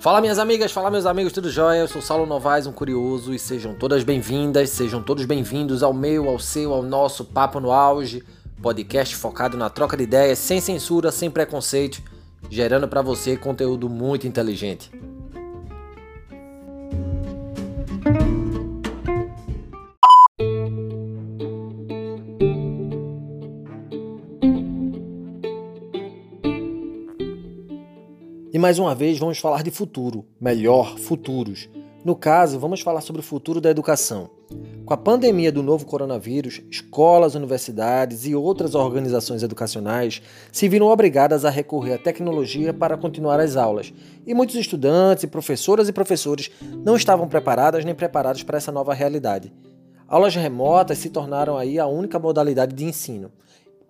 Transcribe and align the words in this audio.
Fala 0.00 0.22
minhas 0.22 0.38
amigas, 0.38 0.72
fala 0.72 0.90
meus 0.90 1.04
amigos, 1.04 1.30
tudo 1.30 1.50
jóia? 1.50 1.80
Eu 1.80 1.86
sou 1.86 2.00
Saulo 2.00 2.24
Novaes, 2.24 2.66
um 2.66 2.72
curioso, 2.72 3.34
e 3.34 3.38
sejam 3.38 3.74
todas 3.74 4.02
bem-vindas, 4.02 4.70
sejam 4.70 5.02
todos 5.02 5.26
bem-vindos 5.26 5.82
ao 5.82 5.92
meu, 5.92 6.26
ao 6.26 6.38
seu, 6.38 6.72
ao 6.72 6.82
nosso 6.82 7.22
Papo 7.22 7.60
no 7.60 7.70
Auge, 7.70 8.24
podcast 8.62 9.14
focado 9.14 9.58
na 9.58 9.68
troca 9.68 9.98
de 9.98 10.04
ideias, 10.04 10.38
sem 10.38 10.58
censura, 10.58 11.12
sem 11.12 11.30
preconceito, 11.30 12.00
gerando 12.48 12.88
para 12.88 13.02
você 13.02 13.36
conteúdo 13.36 13.90
muito 13.90 14.26
inteligente. 14.26 14.90
Mais 28.60 28.78
uma 28.78 28.94
vez 28.94 29.18
vamos 29.18 29.38
falar 29.38 29.62
de 29.62 29.70
futuro, 29.70 30.26
melhor, 30.38 30.98
futuros. 30.98 31.68
No 32.04 32.14
caso, 32.14 32.58
vamos 32.58 32.82
falar 32.82 33.00
sobre 33.00 33.20
o 33.20 33.24
futuro 33.24 33.60
da 33.60 33.70
educação. 33.70 34.30
Com 34.84 34.92
a 34.92 34.96
pandemia 34.96 35.50
do 35.50 35.62
novo 35.62 35.86
coronavírus, 35.86 36.60
escolas, 36.70 37.34
universidades 37.34 38.26
e 38.26 38.34
outras 38.34 38.74
organizações 38.74 39.42
educacionais 39.42 40.20
se 40.52 40.68
viram 40.68 40.86
obrigadas 40.86 41.44
a 41.44 41.50
recorrer 41.50 41.94
à 41.94 41.98
tecnologia 41.98 42.72
para 42.72 42.98
continuar 42.98 43.40
as 43.40 43.56
aulas. 43.56 43.92
E 44.26 44.34
muitos 44.34 44.56
estudantes, 44.56 45.24
professoras 45.24 45.88
e 45.88 45.92
professores 45.92 46.50
não 46.84 46.96
estavam 46.96 47.28
preparadas 47.28 47.84
nem 47.84 47.94
preparados 47.94 48.42
para 48.42 48.58
essa 48.58 48.72
nova 48.72 48.92
realidade. 48.92 49.52
Aulas 50.06 50.34
remotas 50.34 50.98
se 50.98 51.08
tornaram 51.08 51.56
aí 51.56 51.78
a 51.78 51.86
única 51.86 52.18
modalidade 52.18 52.74
de 52.74 52.84
ensino. 52.84 53.30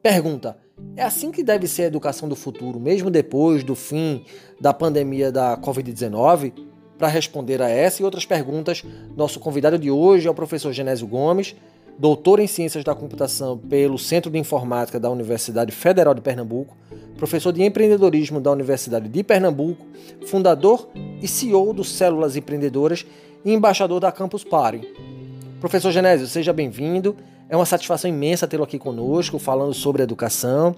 Pergunta: 0.02 0.56
é 0.96 1.02
assim 1.02 1.30
que 1.30 1.42
deve 1.42 1.66
ser 1.66 1.84
a 1.84 1.86
educação 1.86 2.28
do 2.28 2.36
futuro, 2.36 2.78
mesmo 2.78 3.10
depois 3.10 3.64
do 3.64 3.74
fim 3.74 4.24
da 4.60 4.72
pandemia 4.74 5.32
da 5.32 5.56
Covid-19? 5.56 6.52
Para 6.98 7.08
responder 7.08 7.62
a 7.62 7.68
essa 7.68 8.02
e 8.02 8.04
outras 8.04 8.26
perguntas, 8.26 8.84
nosso 9.16 9.40
convidado 9.40 9.78
de 9.78 9.90
hoje 9.90 10.28
é 10.28 10.30
o 10.30 10.34
professor 10.34 10.72
Genésio 10.72 11.06
Gomes, 11.06 11.56
doutor 11.98 12.40
em 12.40 12.46
Ciências 12.46 12.84
da 12.84 12.94
Computação 12.94 13.56
pelo 13.56 13.98
Centro 13.98 14.30
de 14.30 14.38
Informática 14.38 15.00
da 15.00 15.10
Universidade 15.10 15.72
Federal 15.72 16.12
de 16.12 16.20
Pernambuco, 16.20 16.76
professor 17.16 17.52
de 17.52 17.62
empreendedorismo 17.62 18.40
da 18.40 18.50
Universidade 18.50 19.08
de 19.08 19.22
Pernambuco, 19.22 19.86
fundador 20.26 20.88
e 21.22 21.28
CEO 21.28 21.72
do 21.72 21.84
Células 21.84 22.36
Empreendedoras 22.36 23.06
e 23.44 23.52
embaixador 23.52 24.00
da 24.00 24.12
Campus 24.12 24.44
Party. 24.44 24.86
Professor 25.60 25.90
Genésio, 25.90 26.26
seja 26.26 26.52
bem-vindo. 26.52 27.16
É 27.50 27.56
uma 27.56 27.66
satisfação 27.66 28.08
imensa 28.08 28.46
tê-lo 28.46 28.62
aqui 28.62 28.78
conosco, 28.78 29.36
falando 29.36 29.74
sobre 29.74 30.04
educação. 30.04 30.72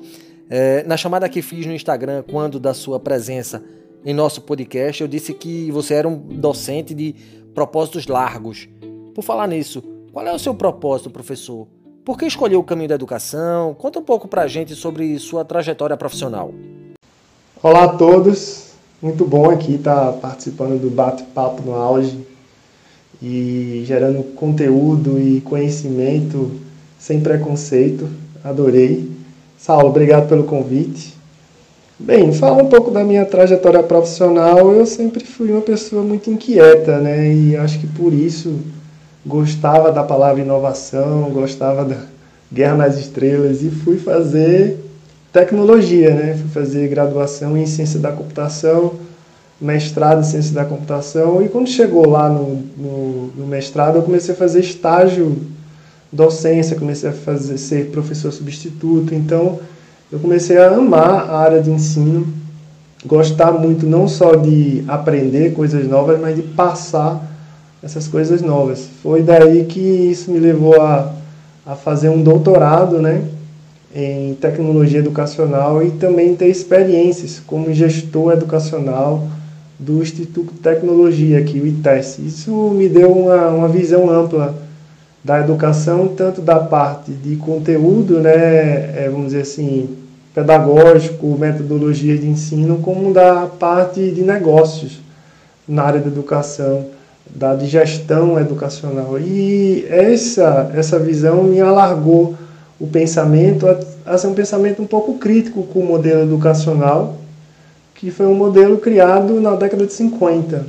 É, 0.49 0.83
na 0.85 0.97
chamada 0.97 1.29
que 1.29 1.43
fiz 1.43 1.67
no 1.67 1.75
Instagram, 1.75 2.25
quando 2.27 2.59
da 2.59 2.73
sua 2.73 2.99
presença 2.99 3.63
em 4.03 4.15
nosso 4.15 4.41
podcast, 4.41 5.03
eu 5.03 5.07
disse 5.07 5.35
que 5.35 5.71
você 5.71 5.93
era 5.93 6.09
um 6.09 6.17
docente 6.17 6.95
de 6.95 7.15
propósitos 7.55 8.07
largos. 8.07 8.71
Por 9.15 9.23
falar 9.23 9.49
nisso, 9.49 9.83
qual 10.15 10.27
é 10.27 10.33
o 10.33 10.39
seu 10.39 10.55
propósito, 10.55 11.11
professor? 11.11 11.69
Por 12.07 12.17
que 12.17 12.25
escolheu 12.25 12.61
o 12.61 12.65
caminho 12.65 12.89
da 12.89 12.95
educação? 12.95 13.75
Conta 13.75 13.99
um 13.99 14.03
pouco 14.03 14.27
pra 14.27 14.47
gente 14.47 14.75
sobre 14.75 15.19
sua 15.19 15.45
trajetória 15.45 15.95
profissional. 15.99 16.55
Olá 17.63 17.85
a 17.85 17.89
todos, 17.99 18.73
muito 19.03 19.27
bom 19.27 19.51
aqui 19.51 19.75
estar 19.75 20.15
participando 20.15 20.81
do 20.81 20.89
bate-papo 20.89 21.61
no 21.61 21.75
auge 21.75 22.32
e 23.23 23.85
gerando 23.87 24.23
conteúdo 24.35 25.19
e 25.21 25.41
conhecimento 25.43 26.51
sem 26.99 27.21
preconceito. 27.21 28.09
Adorei. 28.43 29.09
Saulo, 29.57 29.89
obrigado 29.89 30.29
pelo 30.29 30.43
convite. 30.43 31.15
Bem, 31.99 32.33
fala 32.33 32.61
um 32.61 32.69
pouco 32.69 32.91
da 32.91 33.05
minha 33.05 33.25
trajetória 33.25 33.81
profissional. 33.81 34.73
Eu 34.73 34.85
sempre 34.87 35.25
fui 35.25 35.53
uma 35.53 35.61
pessoa 35.61 36.03
muito 36.03 36.29
inquieta, 36.29 36.99
né? 36.99 37.33
E 37.33 37.57
acho 37.57 37.79
que 37.79 37.87
por 37.87 38.13
isso 38.13 38.59
gostava 39.25 39.93
da 39.93 40.03
palavra 40.03 40.43
inovação, 40.43 41.31
gostava 41.31 41.85
da 41.85 41.99
Guerra 42.53 42.77
nas 42.77 42.99
Estrelas 42.99 43.63
e 43.63 43.71
fui 43.71 43.99
fazer 43.99 44.79
tecnologia, 45.33 46.13
né? 46.13 46.35
Fui 46.35 46.51
fazer 46.51 46.89
graduação 46.89 47.57
em 47.57 47.67
ciência 47.67 48.01
da 48.01 48.11
computação 48.11 48.95
mestrado 49.63 50.21
em 50.21 50.25
ciência 50.25 50.53
da 50.53 50.65
computação 50.65 51.43
e 51.43 51.49
quando 51.49 51.69
chegou 51.69 52.09
lá 52.09 52.29
no, 52.29 52.63
no, 52.77 53.27
no, 53.29 53.47
mestrado 53.47 53.97
eu 53.97 54.03
comecei 54.03 54.35
a 54.35 54.37
fazer 54.37 54.61
estágio 54.61 55.39
docência, 56.13 56.77
comecei 56.77 57.09
a 57.09 57.13
fazer 57.13 57.57
ser 57.57 57.91
professor 57.91 58.33
substituto, 58.33 59.15
então 59.15 59.61
eu 60.11 60.19
comecei 60.19 60.59
a 60.59 60.69
amar 60.69 61.31
a 61.31 61.39
área 61.39 61.63
de 61.63 61.71
ensino, 61.71 62.27
gostar 63.07 63.53
muito 63.53 63.87
não 63.87 64.07
só 64.07 64.35
de 64.35 64.85
aprender 64.87 65.55
coisas 65.55 65.89
novas, 65.89 66.21
mas 66.21 66.37
de 66.37 66.43
passar 66.43 67.31
essas 67.83 68.07
coisas 68.07 68.43
novas. 68.43 68.89
Foi 69.03 69.23
daí 69.23 69.65
que 69.65 69.81
isso 69.81 70.31
me 70.31 70.39
levou 70.39 70.81
a, 70.81 71.15
a 71.65 71.75
fazer 71.75 72.11
um 72.11 72.23
doutorado, 72.23 73.01
né? 73.01 73.25
em 73.95 74.35
tecnologia 74.35 75.01
educacional 75.01 75.83
e 75.83 75.91
também 75.91 76.35
ter 76.35 76.49
experiências 76.49 77.41
como 77.47 77.73
gestor 77.75 78.33
educacional, 78.33 79.29
do 79.83 80.01
Instituto 80.01 80.53
de 80.53 80.61
Tecnologia 80.61 81.39
aqui, 81.39 81.59
o 81.61 81.67
ITES. 81.67 82.19
Isso 82.21 82.53
me 82.71 82.89
deu 82.89 83.11
uma, 83.11 83.49
uma 83.49 83.69
visão 83.69 84.09
ampla 84.09 84.55
da 85.25 85.41
educação, 85.41 86.09
tanto 86.09 86.41
da 86.41 86.59
parte 86.59 87.13
de 87.13 87.37
conteúdo, 87.37 88.21
né, 88.21 89.05
é, 89.05 89.09
vamos 89.11 89.27
dizer 89.27 89.43
assim, 89.43 89.89
pedagógico, 90.35 91.37
metodologia 91.39 92.17
de 92.17 92.27
ensino, 92.27 92.79
como 92.79 93.13
da 93.13 93.47
parte 93.47 94.11
de 94.11 94.23
negócios 94.23 95.01
na 95.69 95.83
área 95.83 96.01
da 96.01 96.09
educação, 96.09 96.87
da 97.35 97.55
de 97.55 97.67
gestão 97.67 98.39
educacional. 98.41 99.19
E 99.19 99.87
essa, 99.89 100.71
essa 100.75 100.99
visão 100.99 101.45
me 101.45 101.61
alargou 101.61 102.35
o 102.81 102.87
pensamento 102.87 103.69
a, 103.69 103.79
a 104.07 104.19
ser 104.19 104.27
um 104.27 104.35
pensamento 104.35 104.83
um 104.83 104.87
pouco 104.87 105.15
crítico 105.19 105.63
com 105.65 105.81
o 105.81 105.87
modelo 105.87 106.23
educacional, 106.23 107.17
que 108.03 108.11
foi 108.11 108.27
um 108.27 108.35
modelo 108.35 108.79
criado 108.79 109.41
na 109.41 109.55
década 109.55 109.87
de 109.87 109.93
50. 109.93 110.67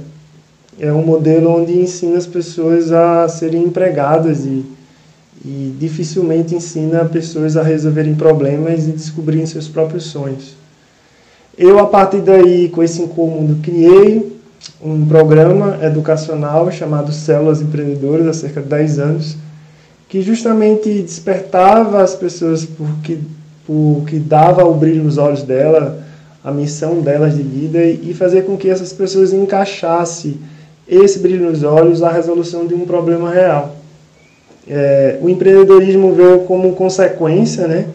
É 0.79 0.93
um 0.93 1.03
modelo 1.03 1.49
onde 1.49 1.79
ensina 1.79 2.15
as 2.15 2.27
pessoas 2.27 2.91
a 2.91 3.27
serem 3.27 3.63
empregadas 3.63 4.45
e, 4.45 4.63
e 5.43 5.75
dificilmente 5.79 6.53
ensina 6.53 7.03
pessoas 7.05 7.57
a 7.57 7.63
resolverem 7.63 8.13
problemas 8.13 8.87
e 8.87 8.91
descobrirem 8.91 9.47
seus 9.47 9.67
próprios 9.67 10.03
sonhos. 10.03 10.55
Eu, 11.57 11.79
a 11.79 11.87
partir 11.87 12.21
daí, 12.21 12.69
com 12.69 12.83
esse 12.83 13.01
incômodo, 13.01 13.59
criei 13.63 14.31
um 14.79 15.03
programa 15.03 15.79
educacional 15.81 16.71
chamado 16.71 17.11
Células 17.11 17.63
Empreendedoras, 17.63 18.27
há 18.27 18.33
cerca 18.33 18.61
de 18.61 18.67
10 18.67 18.99
anos, 18.99 19.37
que 20.07 20.21
justamente 20.21 21.01
despertava 21.01 22.03
as 22.03 22.13
pessoas 22.13 22.63
porque, 22.63 23.17
porque 23.65 24.19
dava 24.19 24.63
o 24.63 24.75
brilho 24.75 25.03
nos 25.03 25.17
olhos 25.17 25.41
dela, 25.41 26.03
a 26.43 26.51
missão 26.51 26.99
delas 26.99 27.35
de 27.35 27.41
vida 27.41 27.83
e 27.83 28.13
fazer 28.13 28.43
com 28.43 28.57
que 28.57 28.69
essas 28.69 28.91
pessoas 28.91 29.31
encaixassem 29.31 30.37
esse 30.87 31.19
brilho 31.19 31.49
nos 31.49 31.63
olhos 31.63 32.03
à 32.03 32.11
resolução 32.11 32.67
de 32.67 32.73
um 32.73 32.85
problema 32.85 33.31
real. 33.31 33.75
É, 34.67 35.17
o 35.21 35.29
empreendedorismo 35.29 36.13
veio 36.13 36.39
como 36.39 36.73
consequência, 36.73 37.67
né? 37.67 37.87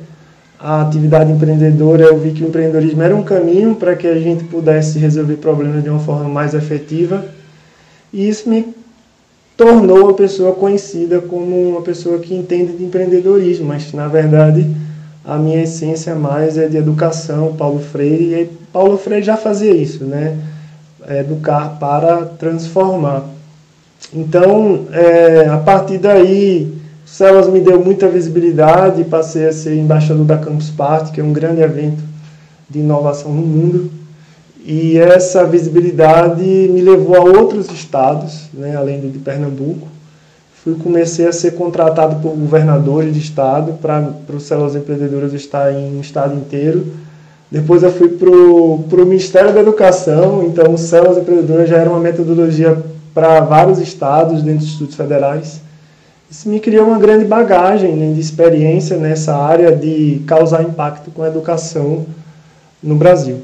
A 0.59 0.83
atividade 0.83 1.31
empreendedora, 1.31 2.05
eu 2.05 2.19
vi 2.19 2.33
que 2.33 2.43
o 2.43 2.49
empreendedorismo 2.49 3.03
era 3.03 3.15
um 3.15 3.23
caminho 3.23 3.75
para 3.75 3.95
que 3.95 4.07
a 4.07 4.19
gente 4.19 4.45
pudesse 4.45 4.99
resolver 4.99 5.37
problemas 5.37 5.83
de 5.83 5.91
uma 5.91 6.01
forma 6.01 6.29
mais 6.29 6.55
efetiva. 6.55 7.25
E 8.13 8.29
isso 8.29 8.49
me 8.49 8.75
tornou 9.57 10.05
uma 10.05 10.15
pessoa 10.15 10.53
conhecida 10.53 11.21
como 11.21 11.71
uma 11.71 11.83
pessoa 11.83 12.19
que 12.19 12.35
entende 12.35 12.73
de 12.73 12.85
empreendedorismo, 12.85 13.67
mas 13.67 13.93
na 13.93 14.09
verdade 14.09 14.67
a 15.29 15.37
minha 15.37 15.63
essência 15.63 16.15
mais 16.15 16.57
é 16.57 16.67
de 16.69 16.79
educação, 16.79 17.55
Paulo 17.55 17.81
Freire, 17.81 18.33
e 18.33 18.51
Paulo 18.73 18.97
Freire 18.97 19.23
já 19.23 19.37
fazia 19.37 19.75
isso, 19.75 20.03
né? 20.03 20.39
Educar 21.07 21.77
para 21.79 22.25
transformar. 22.25 23.25
Então, 24.13 24.87
é, 24.91 25.47
a 25.47 25.59
partir 25.59 25.99
daí, 25.99 26.75
o 27.05 27.09
Celas 27.09 27.47
me 27.47 27.61
deu 27.61 27.85
muita 27.85 28.09
visibilidade, 28.09 29.05
passei 29.05 29.47
a 29.47 29.53
ser 29.53 29.77
embaixador 29.77 30.25
da 30.25 30.39
Campus 30.39 30.71
Party, 30.71 31.13
que 31.13 31.21
é 31.21 31.25
um 31.25 31.35
grande 31.35 31.61
evento 31.61 32.03
de 32.69 32.79
inovação 32.79 33.31
no 33.31 33.43
mundo. 33.43 33.91
E 34.65 34.97
essa 34.97 35.45
visibilidade 35.45 36.43
me 36.43 36.81
levou 36.81 37.15
a 37.15 37.21
outros 37.21 37.71
estados, 37.71 38.49
né, 38.55 38.75
além 38.75 38.99
de 38.99 39.19
Pernambuco 39.19 39.98
fui 40.63 40.75
comecei 40.75 41.27
a 41.27 41.33
ser 41.33 41.53
contratado 41.53 42.17
por 42.17 42.37
governadores 42.37 43.15
de 43.15 43.21
estado 43.21 43.75
para 43.75 44.13
os 44.35 44.43
células 44.43 44.75
empreendedoras 44.75 45.33
estar 45.33 45.73
em 45.73 46.01
estado 46.01 46.35
inteiro. 46.35 46.87
Depois 47.51 47.83
eu 47.83 47.91
fui 47.91 48.09
para 48.09 48.29
o 48.29 49.07
Ministério 49.07 49.55
da 49.55 49.61
Educação, 49.61 50.45
então 50.45 50.75
o 50.75 51.19
Empreendedoras 51.19 51.69
já 51.69 51.79
era 51.79 51.89
uma 51.89 52.01
metodologia 52.01 52.77
para 53.15 53.41
vários 53.41 53.79
estados 53.79 54.43
dentro 54.43 54.61
dos 54.61 54.69
institutos 54.69 54.97
federais. 54.97 55.61
Isso 56.31 56.47
me 56.47 56.61
criou 56.61 56.87
uma 56.87 56.99
grande 56.99 57.25
bagagem 57.25 57.97
né, 57.97 58.13
de 58.13 58.21
experiência 58.21 58.99
nessa 58.99 59.35
área 59.35 59.75
de 59.75 60.23
causar 60.27 60.63
impacto 60.63 61.11
com 61.11 61.23
a 61.23 61.29
educação 61.29 62.05
no 62.83 62.95
Brasil. 62.97 63.41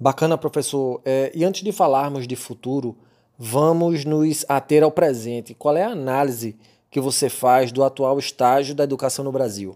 Bacana, 0.00 0.38
professor. 0.38 1.00
É, 1.04 1.30
e 1.34 1.44
antes 1.44 1.62
de 1.62 1.70
falarmos 1.72 2.26
de 2.26 2.34
futuro, 2.34 2.96
vamos 3.44 4.04
nos 4.04 4.44
ater 4.48 4.84
ao 4.84 4.90
presente. 4.92 5.52
Qual 5.52 5.76
é 5.76 5.82
a 5.82 5.90
análise 5.90 6.54
que 6.88 7.00
você 7.00 7.28
faz 7.28 7.72
do 7.72 7.82
atual 7.82 8.16
estágio 8.16 8.72
da 8.72 8.84
educação 8.84 9.24
no 9.24 9.32
Brasil? 9.32 9.74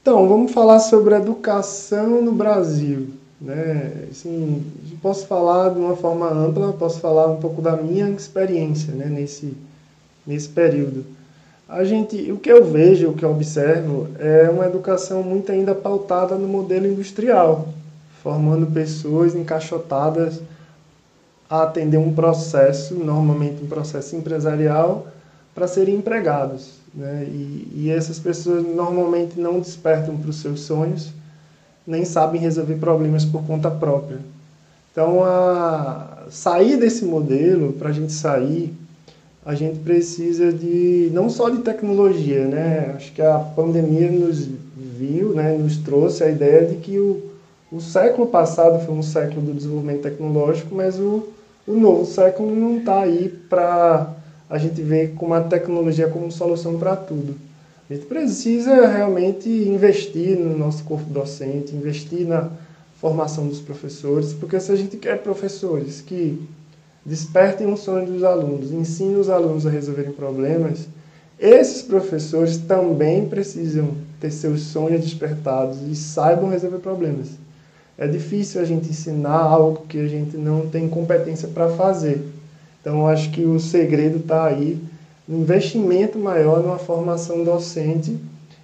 Então, 0.00 0.28
vamos 0.28 0.52
falar 0.52 0.78
sobre 0.78 1.12
a 1.12 1.18
educação 1.18 2.22
no 2.22 2.30
Brasil. 2.30 3.08
Né? 3.40 4.06
Assim, 4.08 4.64
posso 5.02 5.26
falar 5.26 5.70
de 5.70 5.80
uma 5.80 5.96
forma 5.96 6.30
ampla, 6.32 6.72
posso 6.74 7.00
falar 7.00 7.26
um 7.26 7.40
pouco 7.40 7.60
da 7.60 7.76
minha 7.76 8.08
experiência 8.10 8.94
né? 8.94 9.06
nesse, 9.06 9.52
nesse 10.24 10.48
período. 10.50 11.04
A 11.68 11.82
gente, 11.82 12.30
o 12.30 12.38
que 12.38 12.52
eu 12.52 12.64
vejo, 12.64 13.10
o 13.10 13.14
que 13.14 13.24
eu 13.24 13.32
observo, 13.32 14.06
é 14.20 14.48
uma 14.48 14.66
educação 14.66 15.24
muito 15.24 15.50
ainda 15.50 15.74
pautada 15.74 16.36
no 16.36 16.46
modelo 16.46 16.86
industrial 16.86 17.66
formando 18.22 18.66
pessoas 18.66 19.34
encaixotadas 19.34 20.40
a 21.52 21.64
atender 21.64 21.98
um 21.98 22.14
processo, 22.14 22.94
normalmente 22.94 23.62
um 23.62 23.66
processo 23.66 24.16
empresarial, 24.16 25.08
para 25.54 25.66
serem 25.66 25.96
empregados. 25.96 26.78
Né? 26.94 27.26
E, 27.28 27.68
e 27.74 27.90
essas 27.90 28.18
pessoas 28.18 28.64
normalmente 28.64 29.38
não 29.38 29.60
despertam 29.60 30.16
para 30.16 30.30
os 30.30 30.36
seus 30.36 30.60
sonhos, 30.60 31.12
nem 31.86 32.06
sabem 32.06 32.40
resolver 32.40 32.76
problemas 32.76 33.26
por 33.26 33.44
conta 33.44 33.70
própria. 33.70 34.18
Então, 34.90 35.22
a 35.22 36.24
sair 36.30 36.78
desse 36.78 37.04
modelo, 37.04 37.74
para 37.74 37.90
a 37.90 37.92
gente 37.92 38.14
sair, 38.14 38.74
a 39.44 39.54
gente 39.54 39.78
precisa 39.80 40.50
de 40.50 41.10
não 41.12 41.28
só 41.28 41.50
de 41.50 41.58
tecnologia, 41.58 42.46
né? 42.46 42.94
Acho 42.96 43.12
que 43.12 43.20
a 43.20 43.38
pandemia 43.38 44.10
nos 44.10 44.48
viu, 44.74 45.34
né, 45.34 45.54
nos 45.58 45.76
trouxe 45.76 46.24
a 46.24 46.30
ideia 46.30 46.66
de 46.66 46.76
que 46.76 46.98
o 46.98 47.32
o 47.72 47.80
século 47.80 48.26
passado 48.26 48.84
foi 48.84 48.94
um 48.94 49.02
século 49.02 49.40
do 49.40 49.54
desenvolvimento 49.54 50.02
tecnológico, 50.02 50.74
mas 50.74 50.98
o, 50.98 51.28
o 51.66 51.74
novo 51.74 52.04
século 52.04 52.54
não 52.54 52.78
está 52.78 53.02
aí 53.02 53.28
para 53.48 54.14
a 54.50 54.58
gente 54.58 54.82
ver 54.82 55.14
como 55.14 55.34
a 55.34 55.40
tecnologia 55.40 56.08
como 56.08 56.30
solução 56.30 56.78
para 56.78 56.96
tudo. 56.96 57.36
A 57.88 57.94
gente 57.94 58.06
precisa 58.06 58.86
realmente 58.86 59.48
investir 59.48 60.38
no 60.38 60.56
nosso 60.56 60.84
corpo 60.84 61.04
docente, 61.10 61.74
investir 61.74 62.26
na 62.26 62.50
formação 63.00 63.46
dos 63.46 63.60
professores, 63.60 64.32
porque 64.32 64.58
se 64.60 64.72
a 64.72 64.76
gente 64.76 64.96
quer 64.96 65.22
professores 65.22 66.00
que 66.00 66.40
despertem 67.04 67.66
um 67.66 67.76
sonho 67.76 68.06
dos 68.06 68.22
alunos, 68.22 68.72
ensinem 68.72 69.16
os 69.16 69.28
alunos 69.28 69.66
a 69.66 69.70
resolverem 69.70 70.12
problemas, 70.12 70.86
esses 71.38 71.82
professores 71.82 72.56
também 72.56 73.28
precisam 73.28 73.96
ter 74.20 74.30
seus 74.30 74.62
sonhos 74.62 75.02
despertados 75.02 75.78
e 75.90 75.96
saibam 75.96 76.48
resolver 76.48 76.78
problemas. 76.78 77.30
É 78.02 78.08
difícil 78.08 78.60
a 78.60 78.64
gente 78.64 78.88
ensinar 78.88 79.38
algo 79.38 79.86
que 79.88 79.96
a 79.96 80.08
gente 80.08 80.36
não 80.36 80.66
tem 80.66 80.88
competência 80.88 81.46
para 81.46 81.68
fazer. 81.68 82.20
Então, 82.80 83.06
acho 83.06 83.30
que 83.30 83.44
o 83.44 83.60
segredo 83.60 84.16
está 84.16 84.46
aí 84.46 84.76
no 85.28 85.38
investimento 85.38 86.18
maior 86.18 86.64
numa 86.64 86.78
formação 86.78 87.44
docente 87.44 88.18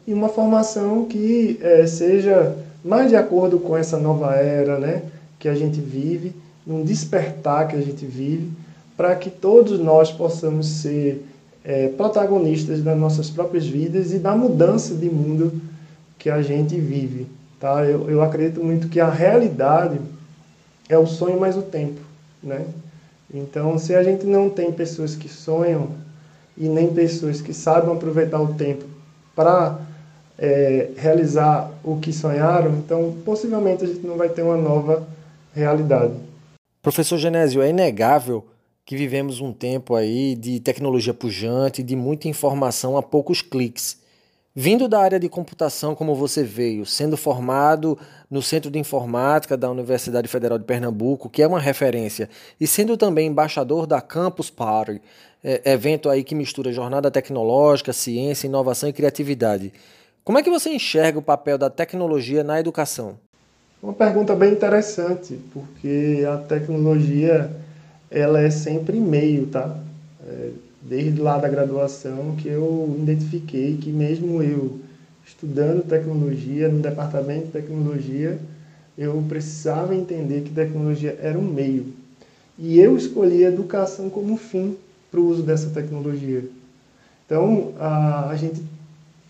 e 0.04 0.12
uma 0.12 0.28
formação 0.28 1.04
que 1.04 1.56
é, 1.62 1.86
seja 1.86 2.56
mais 2.84 3.10
de 3.10 3.14
acordo 3.14 3.60
com 3.60 3.76
essa 3.76 3.96
nova 3.96 4.34
era 4.34 4.76
né, 4.76 5.02
que 5.38 5.48
a 5.48 5.54
gente 5.54 5.80
vive, 5.80 6.34
num 6.66 6.82
despertar 6.82 7.68
que 7.68 7.76
a 7.76 7.80
gente 7.80 8.04
vive, 8.04 8.50
para 8.96 9.14
que 9.14 9.30
todos 9.30 9.78
nós 9.78 10.10
possamos 10.10 10.66
ser 10.66 11.24
é, 11.64 11.86
protagonistas 11.86 12.82
das 12.82 12.98
nossas 12.98 13.30
próprias 13.30 13.68
vidas 13.68 14.12
e 14.12 14.18
da 14.18 14.34
mudança 14.34 14.96
de 14.96 15.08
mundo 15.08 15.62
que 16.18 16.28
a 16.28 16.42
gente 16.42 16.74
vive. 16.74 17.37
Tá? 17.58 17.84
Eu, 17.84 18.08
eu 18.08 18.22
acredito 18.22 18.62
muito 18.62 18.88
que 18.88 19.00
a 19.00 19.10
realidade 19.10 20.00
é 20.88 20.96
o 20.96 21.06
sonho 21.06 21.38
mais 21.38 21.56
o 21.56 21.62
tempo. 21.62 22.00
Né? 22.42 22.64
Então, 23.32 23.78
se 23.78 23.94
a 23.94 24.02
gente 24.02 24.24
não 24.24 24.48
tem 24.48 24.72
pessoas 24.72 25.14
que 25.14 25.28
sonham 25.28 25.90
e 26.56 26.68
nem 26.68 26.92
pessoas 26.92 27.40
que 27.40 27.52
sabem 27.52 27.92
aproveitar 27.92 28.40
o 28.40 28.54
tempo 28.54 28.84
para 29.34 29.78
é, 30.38 30.90
realizar 30.96 31.70
o 31.84 31.98
que 31.98 32.12
sonharam, 32.12 32.76
então 32.76 33.16
possivelmente 33.24 33.84
a 33.84 33.86
gente 33.86 34.06
não 34.06 34.16
vai 34.16 34.28
ter 34.28 34.42
uma 34.42 34.56
nova 34.56 35.06
realidade. 35.54 36.14
Professor 36.80 37.18
Genésio, 37.18 37.60
é 37.60 37.70
inegável 37.70 38.44
que 38.84 38.96
vivemos 38.96 39.40
um 39.40 39.52
tempo 39.52 39.94
aí 39.94 40.34
de 40.34 40.60
tecnologia 40.60 41.12
pujante, 41.12 41.82
de 41.82 41.94
muita 41.94 42.28
informação 42.28 42.96
a 42.96 43.02
poucos 43.02 43.42
cliques. 43.42 43.98
Vindo 44.60 44.88
da 44.88 44.98
área 44.98 45.20
de 45.20 45.28
computação 45.28 45.94
como 45.94 46.16
você 46.16 46.42
veio, 46.42 46.84
sendo 46.84 47.16
formado 47.16 47.96
no 48.28 48.42
Centro 48.42 48.72
de 48.72 48.76
Informática 48.80 49.56
da 49.56 49.70
Universidade 49.70 50.26
Federal 50.26 50.58
de 50.58 50.64
Pernambuco, 50.64 51.30
que 51.30 51.44
é 51.44 51.46
uma 51.46 51.60
referência, 51.60 52.28
e 52.60 52.66
sendo 52.66 52.96
também 52.96 53.28
embaixador 53.28 53.86
da 53.86 54.00
Campus 54.00 54.50
Party, 54.50 55.00
é, 55.44 55.74
evento 55.74 56.10
aí 56.10 56.24
que 56.24 56.34
mistura 56.34 56.72
jornada 56.72 57.08
tecnológica, 57.08 57.92
ciência, 57.92 58.48
inovação 58.48 58.88
e 58.88 58.92
criatividade. 58.92 59.72
Como 60.24 60.38
é 60.38 60.42
que 60.42 60.50
você 60.50 60.70
enxerga 60.70 61.20
o 61.20 61.22
papel 61.22 61.56
da 61.56 61.70
tecnologia 61.70 62.42
na 62.42 62.58
educação? 62.58 63.16
Uma 63.80 63.92
pergunta 63.92 64.34
bem 64.34 64.50
interessante, 64.54 65.38
porque 65.52 66.26
a 66.28 66.36
tecnologia 66.36 67.48
ela 68.10 68.40
é 68.40 68.50
sempre 68.50 68.98
meio, 68.98 69.46
tá? 69.46 69.78
É 70.26 70.50
desde 70.88 71.20
lá 71.20 71.38
da 71.38 71.48
graduação, 71.48 72.34
que 72.36 72.48
eu 72.48 72.96
identifiquei 72.98 73.76
que 73.76 73.90
mesmo 73.90 74.42
eu 74.42 74.78
estudando 75.26 75.86
tecnologia, 75.86 76.68
no 76.68 76.80
departamento 76.80 77.46
de 77.46 77.52
tecnologia, 77.52 78.38
eu 78.96 79.22
precisava 79.28 79.94
entender 79.94 80.40
que 80.40 80.50
tecnologia 80.50 81.18
era 81.20 81.38
um 81.38 81.44
meio. 81.44 81.86
E 82.58 82.80
eu 82.80 82.96
escolhi 82.96 83.44
a 83.44 83.48
educação 83.48 84.08
como 84.08 84.36
fim 84.36 84.76
para 85.10 85.20
o 85.20 85.28
uso 85.28 85.42
dessa 85.42 85.68
tecnologia. 85.68 86.44
Então, 87.26 87.72
a, 87.78 88.30
a 88.30 88.36
gente 88.36 88.62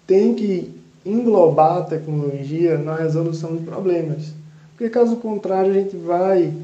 tem 0.07 0.35
que 0.35 0.73
englobar 1.05 1.79
a 1.79 1.83
tecnologia 1.83 2.79
na 2.79 2.95
resolução 2.95 3.57
de 3.57 3.65
problemas. 3.65 4.33
Porque, 4.71 4.89
caso 4.89 5.17
contrário, 5.17 5.73
a 5.73 5.75
gente 5.75 5.97
vai 5.97 6.55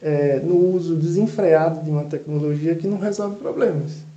é, 0.00 0.40
no 0.40 0.56
uso 0.74 0.96
desenfreado 0.96 1.84
de 1.84 1.90
uma 1.90 2.04
tecnologia 2.04 2.74
que 2.74 2.86
não 2.88 2.98
resolve 2.98 3.36
problemas 3.36 4.08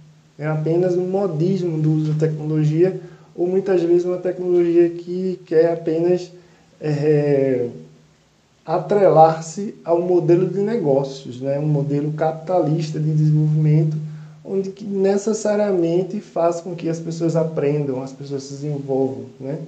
é 0.42 0.48
apenas 0.48 0.98
um 0.98 1.06
modismo 1.06 1.78
do 1.80 1.94
uso 1.94 2.14
da 2.14 2.28
tecnologia 2.28 3.00
ou 3.36 3.48
muitas 3.48 3.84
vezes 3.84 4.06
uma 4.06 4.18
tecnologia 4.18 4.90
que 4.90 5.40
quer 5.46 5.72
apenas 5.72 6.32
é, 6.82 7.68
atrelar-se 8.65 9.75
ao 9.86 10.01
modelo 10.01 10.48
de 10.48 10.60
negócios, 10.60 11.39
né? 11.39 11.60
um 11.60 11.68
modelo 11.68 12.12
capitalista 12.13 13.00
de 13.00 13.13
desenvolvimento, 13.13 13.96
onde 14.44 14.72
que 14.72 14.84
necessariamente 14.84 16.20
faz 16.20 16.60
com 16.60 16.75
que 16.75 16.89
as 16.89 17.00
pessoas 17.00 17.36
aprendam, 17.36 18.01
as 18.01 18.12
pessoas 18.12 18.42
se 18.42 18.54
desenvolvam. 18.54 19.25
Né? 19.39 19.60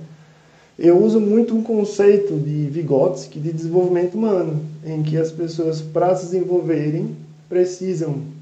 Eu 0.80 0.98
uso 1.04 1.20
muito 1.20 1.56
um 1.56 1.62
conceito 1.62 2.34
de 2.34 2.66
Vygotsky 2.72 3.40
de 3.40 3.54
desenvolvimento 3.54 4.16
humano, 4.16 4.60
em 4.84 5.04
que 5.04 5.18
as 5.18 5.32
pessoas, 5.32 5.82
para 5.82 6.16
se 6.16 6.26
desenvolverem, 6.26 7.16
precisam 7.48 8.33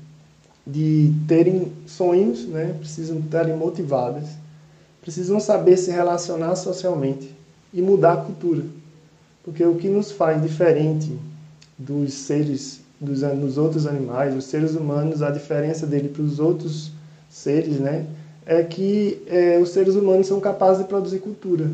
de 0.72 1.13
terem 1.28 1.72
sonhos, 1.86 2.46
né? 2.46 2.75
precisam 2.80 3.20
estarem 3.20 3.56
motivadas, 3.56 4.30
precisam 5.01 5.40
saber 5.40 5.78
se 5.78 5.92
relacionar 5.92 6.56
socialmente 6.56 7.30
e 7.74 7.82
mudar 7.82 8.13
a 8.13 8.18
cultura. 8.18 8.63
Porque 9.44 9.63
o 9.66 9.75
que 9.75 9.90
nos 9.90 10.12
faz 10.12 10.42
diferente 10.42 11.18
dos 11.78 12.13
seres, 12.13 12.80
dos, 13.00 13.22
dos 13.22 13.58
outros 13.58 13.86
animais, 13.86 14.36
os 14.36 14.46
seres 14.46 14.75
humanos, 14.75 15.22
a 15.22 15.32
diferença 15.32 15.86
dele 15.86 16.10
para 16.10 16.22
os 16.22 16.40
outros 16.40 16.92
seres, 17.30 17.80
né? 17.80 18.06
é 18.46 18.63
que 18.63 19.22
é, 19.28 19.58
os 19.60 19.70
seres 19.70 19.96
humanos 19.96 20.28
são 20.28 20.40
capazes 20.40 20.84
de 20.84 20.88
produzir 20.88 21.20
cultura. 21.20 21.70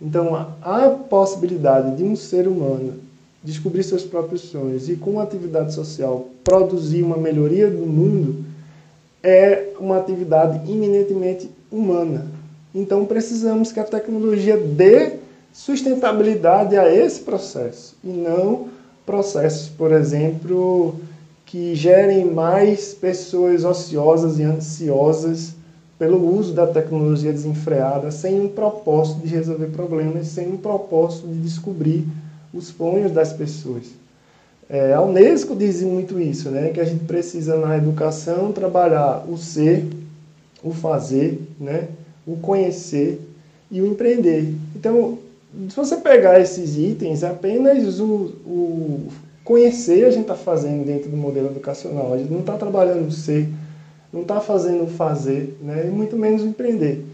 Então, 0.00 0.34
a, 0.34 0.54
a 0.62 0.90
possibilidade 0.90 1.96
de 1.96 2.02
um 2.02 2.16
ser 2.16 2.48
humano 2.48 2.94
descobrir 3.44 3.82
seus 3.82 4.02
próprios 4.02 4.40
sonhos 4.40 4.88
e 4.88 4.96
com 4.96 5.12
uma 5.12 5.22
atividade 5.22 5.74
social 5.74 6.28
produzir 6.42 7.02
uma 7.02 7.18
melhoria 7.18 7.70
do 7.70 7.86
mundo 7.86 8.42
é 9.22 9.68
uma 9.78 9.98
atividade 9.98 10.70
eminentemente 10.70 11.50
humana. 11.70 12.26
Então 12.74 13.04
precisamos 13.04 13.70
que 13.70 13.78
a 13.78 13.84
tecnologia 13.84 14.56
dê 14.56 15.12
sustentabilidade 15.52 16.76
a 16.76 16.92
esse 16.92 17.20
processo 17.20 17.94
e 18.02 18.08
não 18.08 18.68
processos, 19.04 19.68
por 19.68 19.92
exemplo, 19.92 20.96
que 21.44 21.74
gerem 21.74 22.24
mais 22.24 22.94
pessoas 22.94 23.64
ociosas 23.64 24.38
e 24.38 24.42
ansiosas 24.42 25.54
pelo 25.98 26.36
uso 26.36 26.52
da 26.52 26.66
tecnologia 26.66 27.32
desenfreada, 27.32 28.10
sem 28.10 28.40
um 28.40 28.48
propósito 28.48 29.20
de 29.20 29.28
resolver 29.28 29.66
problemas, 29.66 30.28
sem 30.28 30.48
um 30.48 30.56
propósito 30.56 31.28
de 31.28 31.38
descobrir 31.40 32.04
os 32.54 32.68
sonhos 32.68 33.10
das 33.10 33.32
pessoas. 33.32 33.84
É, 34.68 34.94
a 34.94 35.02
Unesco 35.02 35.54
diz 35.54 35.82
muito 35.82 36.18
isso, 36.18 36.50
né? 36.50 36.70
que 36.70 36.80
a 36.80 36.84
gente 36.84 37.04
precisa 37.04 37.56
na 37.58 37.76
educação 37.76 38.52
trabalhar 38.52 39.24
o 39.28 39.36
ser, 39.36 39.86
o 40.62 40.72
fazer, 40.72 41.40
né? 41.60 41.88
o 42.26 42.36
conhecer 42.36 43.20
e 43.70 43.80
o 43.80 43.86
empreender. 43.86 44.54
Então, 44.74 45.18
se 45.68 45.76
você 45.76 45.96
pegar 45.96 46.40
esses 46.40 46.76
itens, 46.76 47.22
apenas 47.22 48.00
o, 48.00 48.32
o, 48.46 49.08
conhecer 49.44 50.06
a 50.06 50.10
gente 50.10 50.22
está 50.22 50.34
fazendo 50.34 50.86
dentro 50.86 51.10
do 51.10 51.16
modelo 51.16 51.48
educacional. 51.48 52.14
A 52.14 52.18
gente 52.18 52.32
não 52.32 52.40
está 52.40 52.56
trabalhando 52.56 53.10
ser, 53.10 53.48
não 54.12 54.22
está 54.22 54.40
fazendo 54.40 54.86
fazer, 54.86 55.58
né? 55.60 55.86
e 55.86 55.90
muito 55.90 56.16
menos 56.16 56.42
empreender. 56.42 57.04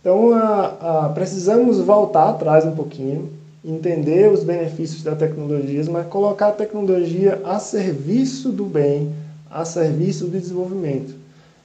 Então, 0.00 0.32
a, 0.32 1.06
a, 1.06 1.08
precisamos 1.10 1.78
voltar 1.78 2.30
atrás 2.30 2.64
um 2.64 2.74
pouquinho, 2.74 3.39
entender 3.64 4.30
os 4.30 4.42
benefícios 4.42 5.02
da 5.02 5.14
tecnologia, 5.14 5.82
mas 5.90 6.06
colocar 6.06 6.48
a 6.48 6.52
tecnologia 6.52 7.40
a 7.44 7.58
serviço 7.58 8.50
do 8.50 8.64
bem, 8.64 9.12
a 9.50 9.64
serviço 9.64 10.26
do 10.26 10.38
desenvolvimento. 10.38 11.14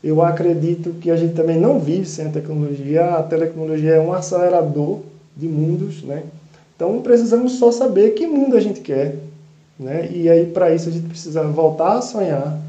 Eu 0.03 0.21
acredito 0.21 0.91
que 1.01 1.09
a 1.09 1.15
gente 1.15 1.33
também 1.33 1.59
não 1.59 1.79
vive 1.79 2.05
sem 2.05 2.27
a 2.27 2.29
tecnologia. 2.29 3.15
A 3.15 3.23
tecnologia 3.23 3.93
é 3.95 3.99
um 3.99 4.13
acelerador 4.13 4.99
de 5.35 5.47
mundos, 5.47 6.03
né? 6.03 6.23
Então 6.75 7.01
precisamos 7.01 7.53
só 7.53 7.71
saber 7.71 8.11
que 8.11 8.27
mundo 8.27 8.55
a 8.55 8.59
gente 8.59 8.81
quer, 8.81 9.15
né? 9.79 10.09
E 10.11 10.29
aí 10.29 10.45
para 10.45 10.73
isso 10.75 10.89
a 10.89 10.91
gente 10.91 11.07
precisa 11.07 11.43
voltar 11.43 11.97
a 11.97 12.01
sonhar, 12.01 12.59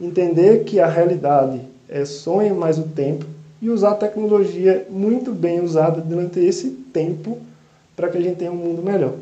entender 0.00 0.64
que 0.64 0.80
a 0.80 0.88
realidade 0.88 1.60
é 1.88 2.04
sonho 2.04 2.56
mais 2.56 2.78
o 2.78 2.84
tempo 2.84 3.26
e 3.60 3.68
usar 3.68 3.90
a 3.90 3.94
tecnologia 3.94 4.86
muito 4.90 5.32
bem 5.32 5.60
usada 5.60 6.00
durante 6.00 6.40
esse 6.40 6.70
tempo 6.70 7.38
para 8.00 8.08
que 8.08 8.16
a 8.16 8.20
gente 8.22 8.36
tenha 8.36 8.50
um 8.50 8.56
mundo 8.56 8.82
melhor. 8.82 9.12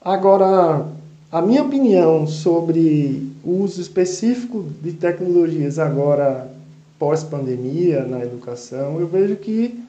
Agora, 0.00 0.86
a 1.32 1.42
minha 1.42 1.64
opinião 1.64 2.24
sobre 2.24 3.28
o 3.42 3.62
uso 3.62 3.80
específico 3.80 4.64
de 4.80 4.92
tecnologias 4.92 5.76
agora 5.76 6.48
pós-pandemia 6.96 8.04
na 8.04 8.22
educação, 8.22 9.00
eu 9.00 9.08
vejo 9.08 9.34
que 9.34 9.82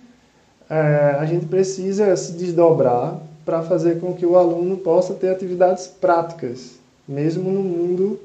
é, 0.68 1.18
a 1.20 1.25
gente 1.25 1.46
precisa 1.46 2.15
se 2.15 2.32
desdobrar 2.32 3.22
para 3.46 3.62
fazer 3.62 4.00
com 4.00 4.12
que 4.13 4.25
o 4.25 4.36
aluno 4.36 4.77
possa 4.77 5.13
ter 5.13 5.30
atividades 5.30 5.86
práticas, 5.86 6.80
mesmo 7.08 7.51
no 7.51 7.62
mundo 7.62 8.20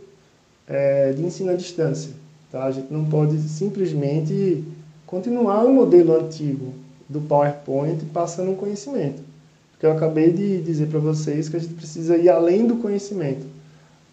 é, 0.67 1.13
de 1.13 1.23
ensino 1.23 1.51
à 1.51 1.55
distância. 1.55 2.11
Tá? 2.51 2.65
A 2.65 2.71
gente 2.71 2.91
não 2.91 3.05
pode 3.05 3.39
simplesmente 3.41 4.65
continuar 5.07 5.65
o 5.65 5.75
modelo 5.75 6.17
antigo 6.19 6.73
do 7.09 7.21
PowerPoint 7.21 8.05
passando 8.07 8.51
um 8.51 8.57
conhecimento. 8.57 9.26
Porque 9.77 9.85
eu 9.85 9.93
acabei 9.93 10.33
de 10.33 10.63
dizer 10.63 10.87
para 10.87 10.99
vocês 10.99 11.51
que 11.51 11.57
a 11.57 11.61
gente 11.61 11.75
precisa 11.75 12.17
ir 12.17 12.31
além 12.31 12.67
do 12.67 12.77
conhecimento 12.77 13.45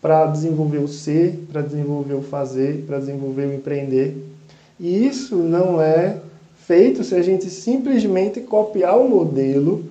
para 0.02 0.26
desenvolver 0.26 0.80
o 0.80 0.88
ser, 0.90 1.40
para 1.50 1.62
desenvolver 1.62 2.16
o 2.16 2.22
fazer, 2.22 2.84
para 2.86 3.00
desenvolver 3.00 3.46
o 3.46 3.54
empreender. 3.54 4.18
E 4.78 5.08
isso 5.08 5.38
não 5.38 5.82
é 5.82 6.18
feito 6.68 7.02
se 7.06 7.16
a 7.16 7.22
gente 7.22 7.50
simplesmente 7.50 8.42
copiar 8.42 9.00
o 9.00 9.08
modelo 9.08 9.86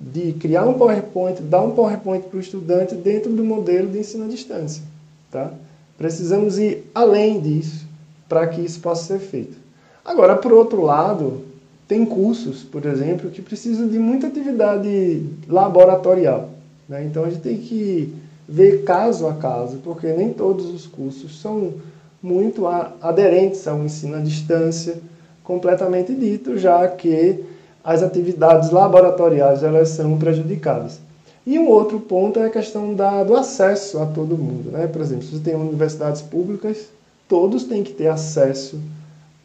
de 0.00 0.32
criar 0.32 0.66
um 0.66 0.74
PowerPoint, 0.74 1.40
dar 1.42 1.62
um 1.62 1.70
PowerPoint 1.70 2.26
para 2.26 2.36
o 2.36 2.40
estudante 2.40 2.96
dentro 2.96 3.32
do 3.32 3.44
modelo 3.44 3.88
de 3.88 4.00
ensino 4.00 4.24
à 4.24 4.28
distância. 4.28 4.82
Tá? 5.30 5.52
Precisamos 5.96 6.58
ir 6.58 6.84
além 6.92 7.40
disso 7.40 7.86
para 8.28 8.48
que 8.48 8.60
isso 8.60 8.80
possa 8.80 9.04
ser 9.04 9.20
feito. 9.20 9.56
Agora, 10.04 10.36
por 10.36 10.52
outro 10.52 10.82
lado, 10.82 11.42
tem 11.88 12.04
cursos, 12.04 12.62
por 12.62 12.84
exemplo, 12.84 13.30
que 13.30 13.40
precisam 13.40 13.86
de 13.86 13.98
muita 13.98 14.26
atividade 14.26 15.24
laboratorial. 15.48 16.50
Né? 16.88 17.04
Então 17.04 17.24
a 17.24 17.30
gente 17.30 17.42
tem 17.42 17.58
que 17.58 18.12
ver 18.48 18.82
caso 18.82 19.26
a 19.26 19.34
caso, 19.34 19.78
porque 19.84 20.08
nem 20.08 20.32
todos 20.32 20.66
os 20.66 20.86
cursos 20.86 21.40
são 21.40 21.74
muito 22.22 22.66
aderentes 22.66 23.66
ao 23.68 23.82
ensino 23.84 24.16
à 24.16 24.20
distância, 24.20 24.98
completamente 25.44 26.12
dito, 26.14 26.58
já 26.58 26.88
que 26.88 27.44
as 27.84 28.02
atividades 28.02 28.70
laboratoriais 28.70 29.62
elas 29.62 29.90
são 29.90 30.18
prejudicadas. 30.18 30.98
E 31.46 31.56
um 31.56 31.68
outro 31.68 32.00
ponto 32.00 32.40
é 32.40 32.46
a 32.46 32.50
questão 32.50 32.94
da, 32.94 33.22
do 33.22 33.36
acesso 33.36 34.00
a 34.00 34.06
todo 34.06 34.36
mundo. 34.36 34.72
Né? 34.72 34.88
Por 34.88 35.00
exemplo, 35.00 35.22
se 35.22 35.36
você 35.36 35.42
tem 35.44 35.54
universidades 35.54 36.20
públicas, 36.20 36.88
todos 37.28 37.62
têm 37.62 37.84
que 37.84 37.92
ter 37.92 38.08
acesso 38.08 38.80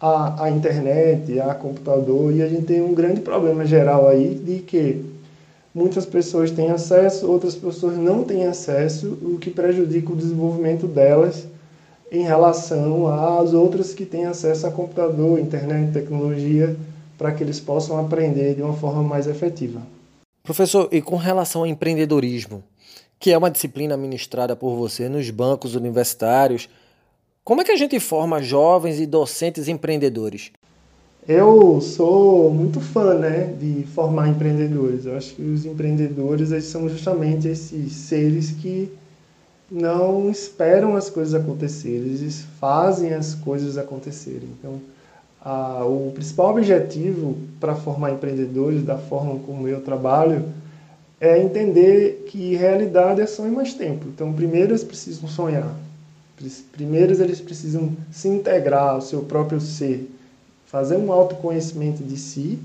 à, 0.01 0.45
à 0.45 0.49
internet, 0.49 1.39
a 1.39 1.53
computador, 1.53 2.33
e 2.33 2.41
a 2.41 2.47
gente 2.47 2.65
tem 2.65 2.81
um 2.81 2.93
grande 2.93 3.21
problema 3.21 3.65
geral 3.65 4.07
aí 4.07 4.33
de 4.33 4.59
que 4.59 5.05
muitas 5.73 6.05
pessoas 6.05 6.49
têm 6.49 6.71
acesso, 6.71 7.29
outras 7.29 7.55
pessoas 7.55 7.97
não 7.97 8.23
têm 8.23 8.45
acesso, 8.45 9.17
o 9.21 9.37
que 9.37 9.51
prejudica 9.51 10.11
o 10.11 10.15
desenvolvimento 10.15 10.87
delas 10.87 11.45
em 12.11 12.23
relação 12.23 13.07
às 13.07 13.53
outras 13.53 13.93
que 13.93 14.05
têm 14.05 14.25
acesso 14.25 14.67
a 14.67 14.71
computador, 14.71 15.39
internet, 15.39 15.93
tecnologia, 15.93 16.75
para 17.17 17.31
que 17.31 17.43
eles 17.43 17.59
possam 17.59 17.99
aprender 17.99 18.55
de 18.55 18.61
uma 18.61 18.73
forma 18.73 19.03
mais 19.03 19.27
efetiva. 19.27 19.81
Professor, 20.43 20.89
e 20.91 21.01
com 21.01 21.15
relação 21.15 21.61
ao 21.61 21.67
empreendedorismo, 21.67 22.63
que 23.19 23.31
é 23.31 23.37
uma 23.37 23.51
disciplina 23.51 23.95
ministrada 23.95 24.55
por 24.55 24.75
você 24.75 25.07
nos 25.07 25.29
bancos 25.29 25.75
universitários, 25.75 26.67
como 27.43 27.61
é 27.61 27.63
que 27.63 27.71
a 27.71 27.77
gente 27.77 27.99
forma 27.99 28.41
jovens 28.41 28.99
e 28.99 29.05
docentes 29.05 29.67
empreendedores? 29.67 30.51
Eu 31.27 31.79
sou 31.81 32.51
muito 32.51 32.79
fã 32.79 33.15
né, 33.15 33.53
de 33.59 33.83
formar 33.93 34.27
empreendedores. 34.27 35.05
Eu 35.05 35.15
acho 35.15 35.35
que 35.35 35.41
os 35.41 35.65
empreendedores 35.65 36.51
eles 36.51 36.65
são 36.65 36.87
justamente 36.89 37.47
esses 37.47 37.93
seres 37.93 38.51
que 38.51 38.91
não 39.69 40.29
esperam 40.29 40.95
as 40.95 41.09
coisas 41.09 41.33
acontecerem, 41.33 42.09
eles 42.09 42.45
fazem 42.59 43.13
as 43.13 43.33
coisas 43.33 43.77
acontecerem. 43.77 44.49
Então, 44.59 44.81
a, 45.39 45.85
o 45.85 46.11
principal 46.13 46.51
objetivo 46.51 47.37
para 47.59 47.73
formar 47.73 48.11
empreendedores, 48.11 48.83
da 48.83 48.97
forma 48.97 49.39
como 49.39 49.67
eu 49.67 49.81
trabalho, 49.81 50.43
é 51.19 51.41
entender 51.41 52.25
que 52.27 52.55
realidade 52.55 53.21
é 53.21 53.25
sonho 53.25 53.53
mais 53.53 53.73
tempo. 53.73 54.07
Então, 54.07 54.33
primeiro 54.33 54.71
eles 54.71 54.83
precisam 54.83 55.29
sonhar. 55.29 55.73
Primeiro 56.71 57.13
eles 57.21 57.39
precisam 57.39 57.91
se 58.11 58.27
integrar 58.27 58.89
ao 58.89 59.01
seu 59.01 59.21
próprio 59.23 59.59
ser, 59.59 60.09
fazer 60.65 60.97
um 60.97 61.11
autoconhecimento 61.11 62.03
de 62.03 62.17
si, 62.17 62.59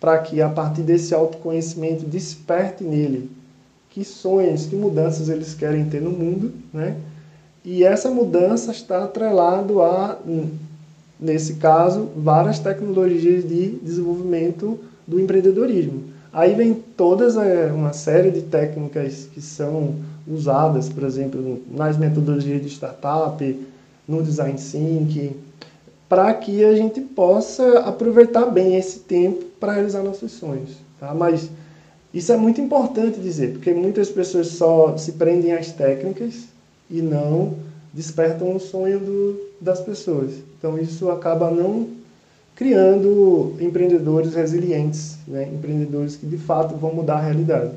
para 0.00 0.18
que 0.18 0.40
a 0.40 0.48
partir 0.48 0.82
desse 0.82 1.14
autoconhecimento 1.14 2.04
desperte 2.04 2.84
nele 2.84 3.30
que 3.90 4.04
sonhos, 4.04 4.66
que 4.66 4.76
mudanças 4.76 5.28
eles 5.28 5.54
querem 5.54 5.86
ter 5.86 6.00
no 6.00 6.10
mundo, 6.10 6.52
né? 6.72 6.96
E 7.64 7.84
essa 7.84 8.10
mudança 8.10 8.70
está 8.70 9.04
atrelado 9.04 9.82
a, 9.82 10.18
nesse 11.18 11.54
caso, 11.54 12.08
várias 12.16 12.58
tecnologias 12.58 13.46
de 13.46 13.70
desenvolvimento 13.82 14.78
do 15.06 15.18
empreendedorismo. 15.18 16.04
Aí 16.32 16.54
vem 16.54 16.74
todas 16.96 17.36
é, 17.36 17.72
uma 17.72 17.92
série 17.92 18.30
de 18.30 18.42
técnicas 18.42 19.28
que 19.32 19.40
são 19.40 19.96
usadas, 20.30 20.88
por 20.88 21.04
exemplo, 21.04 21.62
nas 21.70 21.96
metodologias 21.96 22.62
de 22.62 22.68
startup, 22.68 23.66
no 24.06 24.22
design 24.22 24.58
thinking, 24.58 25.34
para 26.08 26.32
que 26.34 26.64
a 26.64 26.74
gente 26.74 27.00
possa 27.00 27.80
aproveitar 27.80 28.46
bem 28.46 28.76
esse 28.76 29.00
tempo 29.00 29.44
para 29.60 29.72
realizar 29.72 30.02
nossos 30.02 30.32
sonhos. 30.32 30.76
Tá? 30.98 31.14
Mas 31.14 31.50
isso 32.12 32.32
é 32.32 32.36
muito 32.36 32.60
importante 32.60 33.20
dizer, 33.20 33.52
porque 33.52 33.72
muitas 33.72 34.08
pessoas 34.08 34.48
só 34.48 34.96
se 34.96 35.12
prendem 35.12 35.52
às 35.52 35.72
técnicas 35.72 36.44
e 36.90 37.02
não 37.02 37.54
despertam 37.92 38.56
o 38.56 38.60
sonho 38.60 38.98
do, 38.98 39.40
das 39.60 39.80
pessoas. 39.80 40.32
Então 40.58 40.78
isso 40.78 41.10
acaba 41.10 41.50
não 41.50 41.88
criando 42.56 43.54
empreendedores 43.60 44.34
resilientes, 44.34 45.16
né? 45.28 45.48
empreendedores 45.52 46.16
que 46.16 46.26
de 46.26 46.38
fato 46.38 46.74
vão 46.74 46.92
mudar 46.92 47.18
a 47.18 47.20
realidade. 47.20 47.70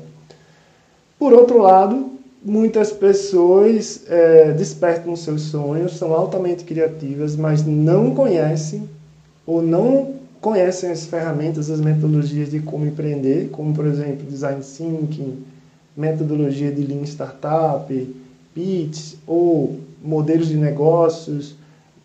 Por 1.18 1.32
outro 1.32 1.58
lado, 1.58 2.10
muitas 2.44 2.92
pessoas 2.92 4.02
é, 4.08 4.52
despertam 4.52 5.14
seus 5.14 5.42
sonhos, 5.42 5.96
são 5.96 6.12
altamente 6.12 6.64
criativas, 6.64 7.36
mas 7.36 7.64
não 7.64 8.14
conhecem 8.14 8.88
ou 9.46 9.62
não 9.62 10.14
conhecem 10.40 10.90
as 10.90 11.06
ferramentas, 11.06 11.70
as 11.70 11.80
metodologias 11.80 12.50
de 12.50 12.60
como 12.60 12.84
empreender, 12.84 13.48
como 13.50 13.72
por 13.72 13.86
exemplo 13.86 14.26
design 14.26 14.60
thinking, 14.60 15.44
metodologia 15.96 16.72
de 16.72 16.82
lean 16.82 17.04
startup, 17.04 18.14
pitch 18.52 19.14
ou 19.26 19.78
modelos 20.02 20.48
de 20.48 20.56
negócios, 20.56 21.54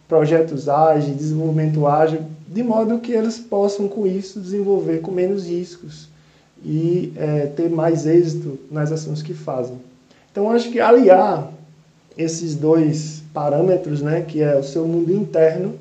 projetos 0.08 0.70
ágeis, 0.70 1.17
desenvolvimento 1.17 1.88
ágil, 1.88 2.22
de 2.48 2.63
modo 2.63 3.00
que 3.00 3.12
eles 3.12 3.39
possam 3.39 3.88
com 3.88 4.06
isso 4.06 4.39
desenvolver 4.39 5.01
com 5.01 5.12
menos 5.12 5.48
riscos 5.48 6.08
e 6.63 7.12
é, 7.15 7.48
ter 7.48 7.70
mais 7.70 8.06
êxito 8.06 8.58
nas 8.72 8.91
ações 8.91 9.22
que 9.22 9.34
fazem. 9.34 9.77
Então 10.38 10.51
acho 10.51 10.70
que 10.70 10.79
aliar 10.79 11.51
esses 12.15 12.53
dois 12.53 13.24
parâmetros, 13.34 14.03
né, 14.03 14.22
que 14.22 14.39
é 14.39 14.56
o 14.56 14.62
seu 14.62 14.88
mundo 14.88 15.12
interno, 15.12 15.74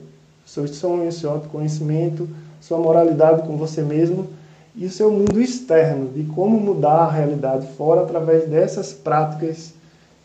seus 0.46 0.70
sonhos, 0.76 1.16
seu 1.16 1.28
autoconhecimento, 1.28 2.26
sua 2.58 2.78
moralidade 2.78 3.46
com 3.46 3.58
você 3.58 3.82
mesmo 3.82 4.28
e 4.74 4.86
o 4.86 4.90
seu 4.90 5.10
mundo 5.10 5.38
externo, 5.42 6.08
de 6.08 6.22
como 6.22 6.58
mudar 6.58 7.00
a 7.00 7.10
realidade 7.10 7.66
fora 7.76 8.00
através 8.00 8.48
dessas 8.48 8.94
práticas 8.94 9.74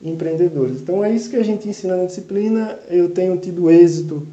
empreendedoras. 0.02 0.80
Então 0.80 1.04
é 1.04 1.12
isso 1.12 1.30
que 1.30 1.36
a 1.36 1.44
gente 1.44 1.68
ensina 1.68 1.98
na 1.98 2.06
disciplina. 2.06 2.80
Eu 2.88 3.10
tenho 3.10 3.36
tido 3.36 3.70
êxito 3.70 4.26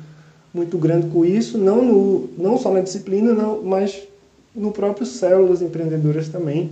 muito 0.55 0.79
grande 0.79 1.09
com 1.09 1.25
isso, 1.25 1.59
não, 1.59 1.85
no, 1.85 2.31
não 2.39 2.57
só 2.57 2.71
na 2.71 2.83
disciplina, 2.83 3.33
não, 3.33 3.65
mas 3.65 4.01
no 4.55 4.71
próprio 4.71 5.05
Células 5.05 5.61
Empreendedoras 5.61 6.29
também. 6.29 6.71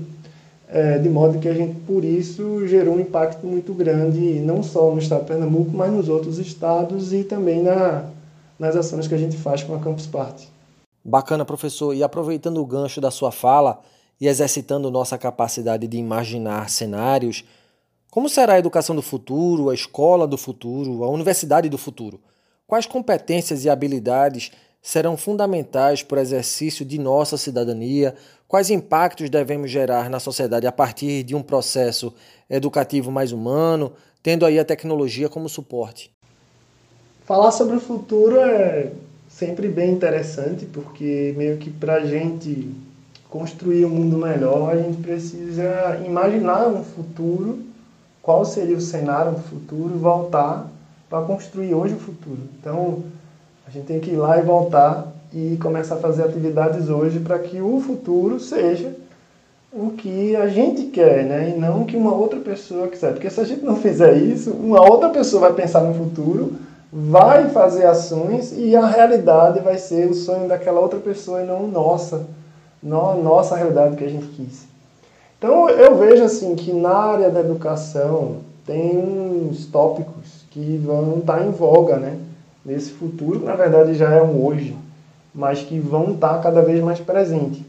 É, 0.68 0.98
de 0.98 1.08
modo 1.08 1.38
que 1.38 1.48
a 1.48 1.54
gente, 1.54 1.78
por 1.80 2.04
isso, 2.04 2.66
gerou 2.66 2.96
um 2.96 3.00
impacto 3.00 3.46
muito 3.46 3.72
grande, 3.72 4.40
não 4.40 4.62
só 4.62 4.90
no 4.90 4.98
estado 4.98 5.20
de 5.20 5.26
Pernambuco, 5.28 5.70
mas 5.70 5.92
nos 5.92 6.08
outros 6.08 6.38
estados 6.38 7.12
e 7.12 7.22
também 7.22 7.62
na, 7.62 8.06
nas 8.58 8.74
ações 8.74 9.06
que 9.06 9.14
a 9.14 9.18
gente 9.18 9.36
faz 9.36 9.62
com 9.62 9.74
a 9.74 9.78
Campus 9.78 10.06
Party. 10.06 10.48
Bacana, 11.04 11.44
professor. 11.44 11.94
E 11.94 12.02
aproveitando 12.02 12.58
o 12.58 12.66
gancho 12.66 13.00
da 13.00 13.12
sua 13.12 13.30
fala 13.30 13.80
e 14.20 14.26
exercitando 14.26 14.90
nossa 14.90 15.16
capacidade 15.16 15.86
de 15.86 15.96
imaginar 15.96 16.68
cenários, 16.68 17.44
como 18.10 18.28
será 18.28 18.54
a 18.54 18.58
educação 18.58 18.96
do 18.96 19.02
futuro, 19.02 19.70
a 19.70 19.74
escola 19.74 20.26
do 20.26 20.38
futuro, 20.38 21.04
a 21.04 21.08
universidade 21.08 21.68
do 21.68 21.78
futuro? 21.78 22.18
Quais 22.66 22.86
competências 22.86 23.64
e 23.64 23.70
habilidades 23.70 24.50
serão 24.82 25.16
fundamentais 25.16 26.02
para 26.02 26.18
o 26.18 26.20
exercício 26.20 26.84
de 26.84 26.98
nossa 26.98 27.36
cidadania? 27.36 28.14
Quais 28.48 28.70
impactos 28.70 29.28
devemos 29.28 29.68
gerar 29.68 30.08
na 30.08 30.20
sociedade 30.20 30.68
a 30.68 30.72
partir 30.72 31.24
de 31.24 31.34
um 31.34 31.42
processo 31.42 32.14
educativo 32.48 33.10
mais 33.10 33.32
humano, 33.32 33.92
tendo 34.22 34.46
aí 34.46 34.56
a 34.56 34.64
tecnologia 34.64 35.28
como 35.28 35.48
suporte? 35.48 36.12
Falar 37.24 37.50
sobre 37.50 37.76
o 37.76 37.80
futuro 37.80 38.38
é 38.38 38.92
sempre 39.28 39.68
bem 39.68 39.90
interessante, 39.90 40.64
porque 40.64 41.34
meio 41.36 41.56
que 41.56 41.70
para 41.70 41.94
a 41.94 42.06
gente 42.06 42.72
construir 43.28 43.84
um 43.84 43.90
mundo 43.90 44.16
melhor, 44.16 44.72
a 44.72 44.76
gente 44.76 45.02
precisa 45.02 46.00
imaginar 46.06 46.68
um 46.68 46.84
futuro, 46.84 47.64
qual 48.22 48.44
seria 48.44 48.76
o 48.76 48.80
cenário 48.80 49.32
do 49.32 49.42
futuro, 49.42 49.98
voltar 49.98 50.70
para 51.10 51.24
construir 51.26 51.74
hoje 51.74 51.94
o 51.94 51.98
futuro. 51.98 52.42
Então, 52.60 53.02
a 53.66 53.70
gente 53.70 53.86
tem 53.86 53.98
que 53.98 54.10
ir 54.10 54.16
lá 54.16 54.38
e 54.38 54.42
voltar 54.42 55.12
e 55.36 55.58
começar 55.58 55.96
a 55.96 55.98
fazer 55.98 56.22
atividades 56.22 56.88
hoje 56.88 57.20
para 57.20 57.38
que 57.38 57.60
o 57.60 57.78
futuro 57.78 58.40
seja 58.40 58.96
o 59.70 59.90
que 59.90 60.34
a 60.34 60.46
gente 60.46 60.84
quer, 60.84 61.24
né? 61.24 61.50
E 61.54 61.60
não 61.60 61.82
o 61.82 61.84
que 61.84 61.94
uma 61.94 62.14
outra 62.14 62.40
pessoa 62.40 62.88
quiser. 62.88 63.12
Porque 63.12 63.28
se 63.28 63.38
a 63.38 63.44
gente 63.44 63.62
não 63.62 63.76
fizer 63.76 64.16
isso, 64.16 64.50
uma 64.52 64.80
outra 64.80 65.10
pessoa 65.10 65.42
vai 65.42 65.52
pensar 65.52 65.82
no 65.82 65.92
futuro, 65.92 66.54
vai 66.90 67.50
fazer 67.50 67.84
ações 67.84 68.54
e 68.56 68.74
a 68.74 68.86
realidade 68.86 69.60
vai 69.60 69.76
ser 69.76 70.08
o 70.08 70.14
sonho 70.14 70.48
daquela 70.48 70.80
outra 70.80 70.98
pessoa 70.98 71.42
e 71.42 71.46
não 71.46 71.68
nossa, 71.68 72.24
não 72.82 73.22
nossa 73.22 73.56
realidade 73.56 73.96
que 73.96 74.04
a 74.04 74.08
gente 74.08 74.28
quis. 74.28 74.64
Então 75.36 75.68
eu 75.68 75.98
vejo 75.98 76.24
assim 76.24 76.54
que 76.54 76.72
na 76.72 76.94
área 76.94 77.28
da 77.28 77.40
educação 77.40 78.36
tem 78.64 78.96
uns 78.96 79.66
tópicos 79.66 80.46
que 80.50 80.80
vão 80.82 81.18
estar 81.18 81.46
em 81.46 81.50
voga, 81.50 81.98
né? 81.98 82.16
Nesse 82.64 82.90
futuro, 82.92 83.40
que 83.40 83.44
na 83.46 83.54
verdade 83.54 83.92
já 83.92 84.10
é 84.10 84.22
um 84.22 84.42
hoje 84.42 84.74
mas 85.36 85.60
que 85.60 85.78
vão 85.78 86.14
estar 86.14 86.40
cada 86.40 86.62
vez 86.62 86.82
mais 86.82 86.98
presentes, 86.98 87.60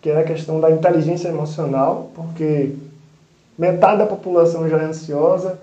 que 0.00 0.08
é 0.08 0.20
a 0.20 0.24
questão 0.24 0.60
da 0.60 0.70
inteligência 0.70 1.28
emocional, 1.28 2.10
porque 2.14 2.76
metade 3.58 3.98
da 3.98 4.06
população 4.06 4.68
já 4.68 4.78
é 4.78 4.84
ansiosa, 4.84 5.58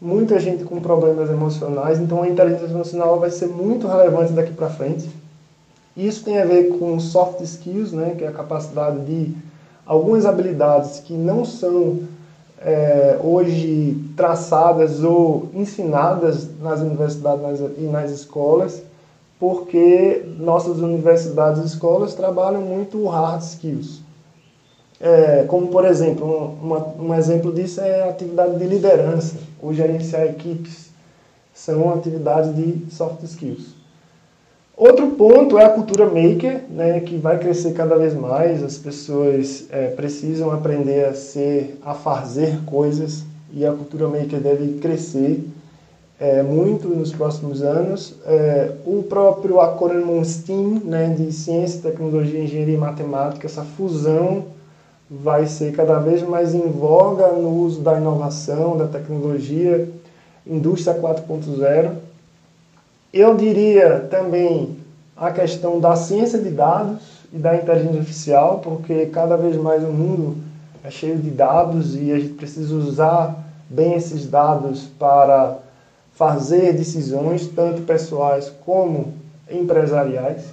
muita 0.00 0.38
gente 0.38 0.62
com 0.62 0.80
problemas 0.80 1.28
emocionais, 1.28 1.98
então 1.98 2.22
a 2.22 2.28
inteligência 2.28 2.72
emocional 2.72 3.18
vai 3.18 3.30
ser 3.30 3.48
muito 3.48 3.88
relevante 3.88 4.32
daqui 4.32 4.52
para 4.52 4.70
frente. 4.70 5.10
Isso 5.96 6.24
tem 6.24 6.38
a 6.38 6.44
ver 6.44 6.78
com 6.78 6.98
soft 7.00 7.40
skills, 7.40 7.90
né, 7.92 8.14
que 8.16 8.24
é 8.24 8.28
a 8.28 8.32
capacidade 8.32 9.00
de 9.00 9.34
algumas 9.84 10.24
habilidades 10.24 11.00
que 11.00 11.12
não 11.12 11.44
são 11.44 11.98
é, 12.62 13.18
hoje 13.20 13.98
traçadas 14.16 15.02
ou 15.02 15.48
ensinadas 15.52 16.48
nas 16.60 16.80
universidades 16.80 17.60
e 17.76 17.82
nas 17.82 18.12
escolas, 18.12 18.80
porque 19.40 20.22
nossas 20.38 20.78
universidades 20.80 21.62
e 21.62 21.66
escolas 21.66 22.14
trabalham 22.14 22.60
muito 22.60 23.06
hard 23.06 23.40
skills. 23.40 24.02
É, 25.00 25.44
como, 25.48 25.68
por 25.68 25.86
exemplo, 25.86 26.54
uma, 26.62 26.86
um 26.98 27.14
exemplo 27.14 27.50
disso 27.50 27.80
é 27.80 28.02
a 28.02 28.10
atividade 28.10 28.58
de 28.58 28.66
liderança, 28.66 29.36
ou 29.62 29.72
gerenciar 29.72 30.26
equipes. 30.26 30.90
São 31.54 31.92
atividades 31.92 32.54
de 32.54 32.94
soft 32.94 33.22
skills. 33.22 33.74
Outro 34.76 35.08
ponto 35.12 35.58
é 35.58 35.64
a 35.64 35.70
cultura 35.70 36.04
maker, 36.04 36.64
né, 36.70 37.00
que 37.00 37.16
vai 37.16 37.38
crescer 37.38 37.72
cada 37.72 37.96
vez 37.96 38.14
mais. 38.14 38.62
As 38.62 38.76
pessoas 38.76 39.66
é, 39.70 39.86
precisam 39.88 40.50
aprender 40.50 41.06
a 41.06 41.14
ser, 41.14 41.78
a 41.82 41.94
fazer 41.94 42.60
coisas, 42.66 43.24
e 43.52 43.64
a 43.64 43.72
cultura 43.72 44.06
maker 44.06 44.38
deve 44.38 44.78
crescer 44.78 45.44
é, 46.20 46.42
muito 46.42 46.86
nos 46.88 47.12
próximos 47.12 47.62
anos. 47.62 48.14
É, 48.26 48.72
o 48.84 49.02
próprio 49.02 49.58
acrônimo 49.58 50.22
STEAM, 50.22 50.82
né, 50.84 51.14
de 51.16 51.32
Ciência, 51.32 51.80
Tecnologia, 51.80 52.44
Engenharia 52.44 52.74
e 52.74 52.78
Matemática, 52.78 53.46
essa 53.46 53.64
fusão 53.64 54.44
vai 55.10 55.46
ser 55.46 55.72
cada 55.72 55.98
vez 55.98 56.22
mais 56.22 56.54
em 56.54 56.68
voga 56.68 57.28
no 57.32 57.48
uso 57.62 57.80
da 57.80 57.96
inovação, 57.96 58.76
da 58.76 58.86
tecnologia, 58.86 59.88
indústria 60.46 60.94
4.0. 60.94 61.94
Eu 63.12 63.34
diria 63.34 64.06
também 64.10 64.76
a 65.16 65.32
questão 65.32 65.80
da 65.80 65.96
ciência 65.96 66.38
de 66.38 66.50
dados 66.50 67.00
e 67.32 67.38
da 67.38 67.56
inteligência 67.56 67.98
artificial, 67.98 68.60
porque 68.62 69.06
cada 69.06 69.36
vez 69.36 69.56
mais 69.56 69.82
o 69.82 69.88
mundo 69.88 70.36
é 70.84 70.90
cheio 70.90 71.16
de 71.16 71.30
dados 71.30 71.96
e 71.96 72.12
a 72.12 72.18
gente 72.20 72.34
precisa 72.34 72.72
usar 72.74 73.36
bem 73.68 73.94
esses 73.94 74.26
dados 74.26 74.88
para 74.98 75.58
fazer 76.20 76.74
decisões, 76.74 77.46
tanto 77.46 77.80
pessoais 77.80 78.52
como 78.66 79.14
empresariais, 79.50 80.52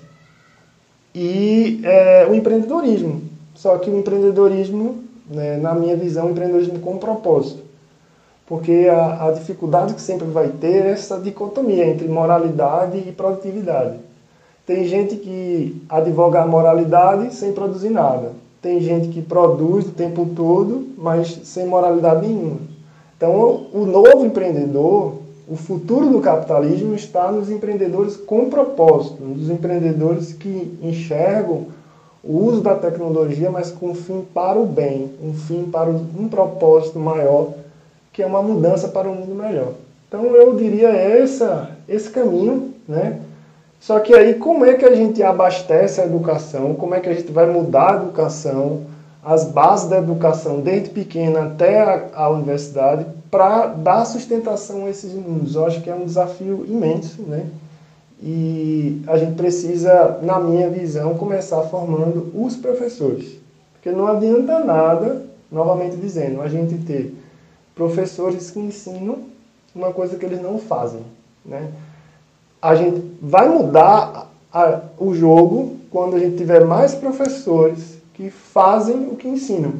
e 1.14 1.82
é, 1.84 2.26
o 2.26 2.34
empreendedorismo. 2.34 3.24
Só 3.54 3.78
que 3.78 3.90
o 3.90 4.00
empreendedorismo, 4.00 5.04
né, 5.30 5.58
na 5.58 5.76
minha 5.76 5.98
visão, 5.98 6.28
o 6.28 6.32
empreendedorismo 6.32 6.80
com 6.80 6.98
propósito. 6.98 7.64
Porque 8.46 8.88
a, 8.90 9.28
a 9.28 9.32
dificuldade 9.34 9.94
que 9.94 10.00
sempre 10.00 10.30
vai 10.30 10.48
ter 10.48 10.86
é 10.86 10.92
essa 10.92 11.20
dicotomia 11.20 11.86
entre 11.86 12.08
moralidade 12.08 13.00
e 13.06 13.12
produtividade. 13.12 13.98
Tem 14.66 14.86
gente 14.86 15.18
que 15.18 15.84
advoga 15.90 16.44
a 16.44 16.48
moralidade 16.48 17.36
sem 17.36 17.52
produzir 17.52 17.90
nada. 17.90 18.32
Tem 18.62 18.80
gente 18.80 19.10
que 19.10 19.22
produz 19.22 19.86
o 19.86 19.92
tempo 19.92 20.30
todo, 20.34 20.88
mas 20.98 21.42
sem 21.44 21.66
moralidade 21.66 22.26
nenhuma. 22.26 22.60
Então, 23.18 23.66
o 23.74 23.86
novo 23.86 24.26
empreendedor, 24.26 25.27
o 25.48 25.56
futuro 25.56 26.10
do 26.10 26.20
capitalismo 26.20 26.94
está 26.94 27.32
nos 27.32 27.50
empreendedores 27.50 28.18
com 28.18 28.50
propósito, 28.50 29.24
nos 29.24 29.50
empreendedores 29.50 30.34
que 30.34 30.78
enxergam 30.82 31.68
o 32.22 32.44
uso 32.44 32.62
da 32.62 32.76
tecnologia, 32.76 33.50
mas 33.50 33.72
com 33.72 33.92
um 33.92 33.96
fim 33.96 34.26
para 34.34 34.60
o 34.60 34.66
bem, 34.66 35.10
um 35.24 35.34
fim 35.34 35.64
para 35.64 35.90
um 35.90 36.28
propósito 36.28 37.00
maior, 37.00 37.54
que 38.12 38.22
é 38.22 38.26
uma 38.26 38.42
mudança 38.42 38.90
para 38.90 39.08
um 39.10 39.16
mundo 39.16 39.36
melhor. 39.36 39.72
Então 40.08 40.26
eu 40.26 40.56
diria 40.58 40.90
essa, 40.90 41.72
esse 41.88 42.10
caminho, 42.10 42.74
né? 42.88 43.22
Só 43.80 44.00
que 44.00 44.14
aí 44.14 44.34
como 44.34 44.66
é 44.66 44.74
que 44.74 44.84
a 44.84 44.96
gente 44.96 45.24
abastece 45.24 46.02
a 46.02 46.06
educação, 46.06 46.74
como 46.74 46.96
é 46.96 47.00
que 47.00 47.08
a 47.08 47.14
gente 47.14 47.32
vai 47.32 47.46
mudar 47.46 47.94
a 47.94 48.04
educação, 48.04 48.82
as 49.28 49.44
bases 49.44 49.90
da 49.90 49.98
educação 49.98 50.62
desde 50.62 50.90
pequena 50.90 51.48
até 51.48 51.82
a, 51.82 52.08
a 52.14 52.30
universidade, 52.30 53.06
para 53.30 53.68
dar 53.68 54.06
sustentação 54.06 54.86
a 54.86 54.90
esses 54.90 55.12
mundos. 55.12 55.56
Eu 55.56 55.66
acho 55.66 55.82
que 55.82 55.90
é 55.90 55.94
um 55.94 56.06
desafio 56.06 56.66
imenso, 56.66 57.22
né? 57.24 57.46
E 58.24 59.02
a 59.06 59.18
gente 59.18 59.36
precisa, 59.36 60.20
na 60.22 60.40
minha 60.40 60.70
visão, 60.70 61.16
começar 61.16 61.62
formando 61.64 62.32
os 62.34 62.56
professores. 62.56 63.38
Porque 63.74 63.92
não 63.92 64.08
adianta 64.08 64.64
nada, 64.64 65.24
novamente 65.52 65.98
dizendo, 65.98 66.42
a 66.42 66.48
gente 66.48 66.78
ter 66.86 67.14
professores 67.76 68.50
que 68.50 68.60
ensinam 68.62 69.18
uma 69.76 69.92
coisa 69.92 70.16
que 70.16 70.26
eles 70.26 70.42
não 70.42 70.58
fazem, 70.58 71.02
né? 71.46 71.70
A 72.62 72.76
gente 72.76 73.04
vai 73.22 73.50
mudar 73.50 74.32
a, 74.54 74.80
o 74.98 75.14
jogo 75.14 75.76
quando 75.92 76.16
a 76.16 76.20
gente 76.20 76.38
tiver 76.38 76.64
mais 76.64 76.96
professores 76.96 77.97
que 78.18 78.32
fazem 78.32 79.10
o 79.10 79.16
que 79.16 79.28
ensinam. 79.28 79.74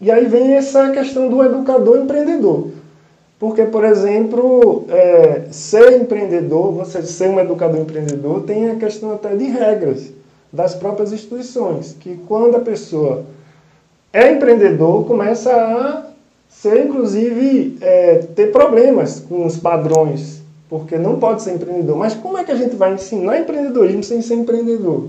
E 0.00 0.10
aí 0.10 0.24
vem 0.24 0.54
essa 0.54 0.90
questão 0.90 1.28
do 1.28 1.44
educador 1.44 1.98
empreendedor. 1.98 2.68
Porque, 3.38 3.64
por 3.64 3.84
exemplo, 3.84 4.86
é, 4.88 5.42
ser 5.50 6.00
empreendedor, 6.00 6.72
você 6.72 7.02
ser 7.02 7.28
um 7.28 7.38
educador 7.38 7.80
empreendedor, 7.80 8.42
tem 8.42 8.70
a 8.70 8.76
questão 8.76 9.12
até 9.12 9.36
de 9.36 9.44
regras 9.44 10.10
das 10.50 10.74
próprias 10.74 11.12
instituições, 11.12 11.94
que 12.00 12.18
quando 12.26 12.56
a 12.56 12.60
pessoa 12.60 13.24
é 14.12 14.32
empreendedor, 14.32 15.06
começa 15.06 15.52
a 15.52 16.06
ser, 16.48 16.86
inclusive, 16.86 17.78
é, 17.80 18.18
ter 18.34 18.50
problemas 18.50 19.20
com 19.20 19.46
os 19.46 19.56
padrões, 19.56 20.42
porque 20.68 20.96
não 20.96 21.18
pode 21.18 21.42
ser 21.42 21.54
empreendedor. 21.54 21.96
Mas 21.96 22.14
como 22.14 22.38
é 22.38 22.44
que 22.44 22.52
a 22.52 22.56
gente 22.56 22.74
vai 22.74 22.94
ensinar 22.94 23.38
empreendedorismo 23.38 24.02
sem 24.02 24.20
ser 24.22 24.34
empreendedor? 24.34 25.08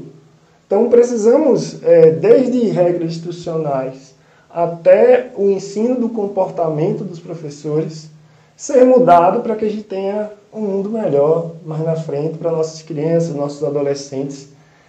Então, 0.72 0.88
precisamos, 0.90 1.84
é, 1.84 2.12
desde 2.12 2.70
regras 2.70 3.12
institucionais, 3.12 4.16
até 4.50 5.30
o 5.36 5.50
ensino 5.50 6.00
do 6.00 6.08
comportamento 6.08 7.04
dos 7.04 7.20
professores 7.20 8.10
ser 8.56 8.86
mudado 8.86 9.42
para 9.42 9.58
que 9.58 9.66
a 9.66 9.70
gente 9.70 9.84
tenha 9.84 10.32
um 10.54 10.62
mundo 10.62 10.90
melhor 10.90 11.56
mais 11.66 11.84
na 11.84 11.98
frente 11.98 12.38
para 12.38 12.54
nossas 12.54 12.82
crianças, 12.82 13.36
nossos 13.36 13.62
adolescentes, 13.62 14.48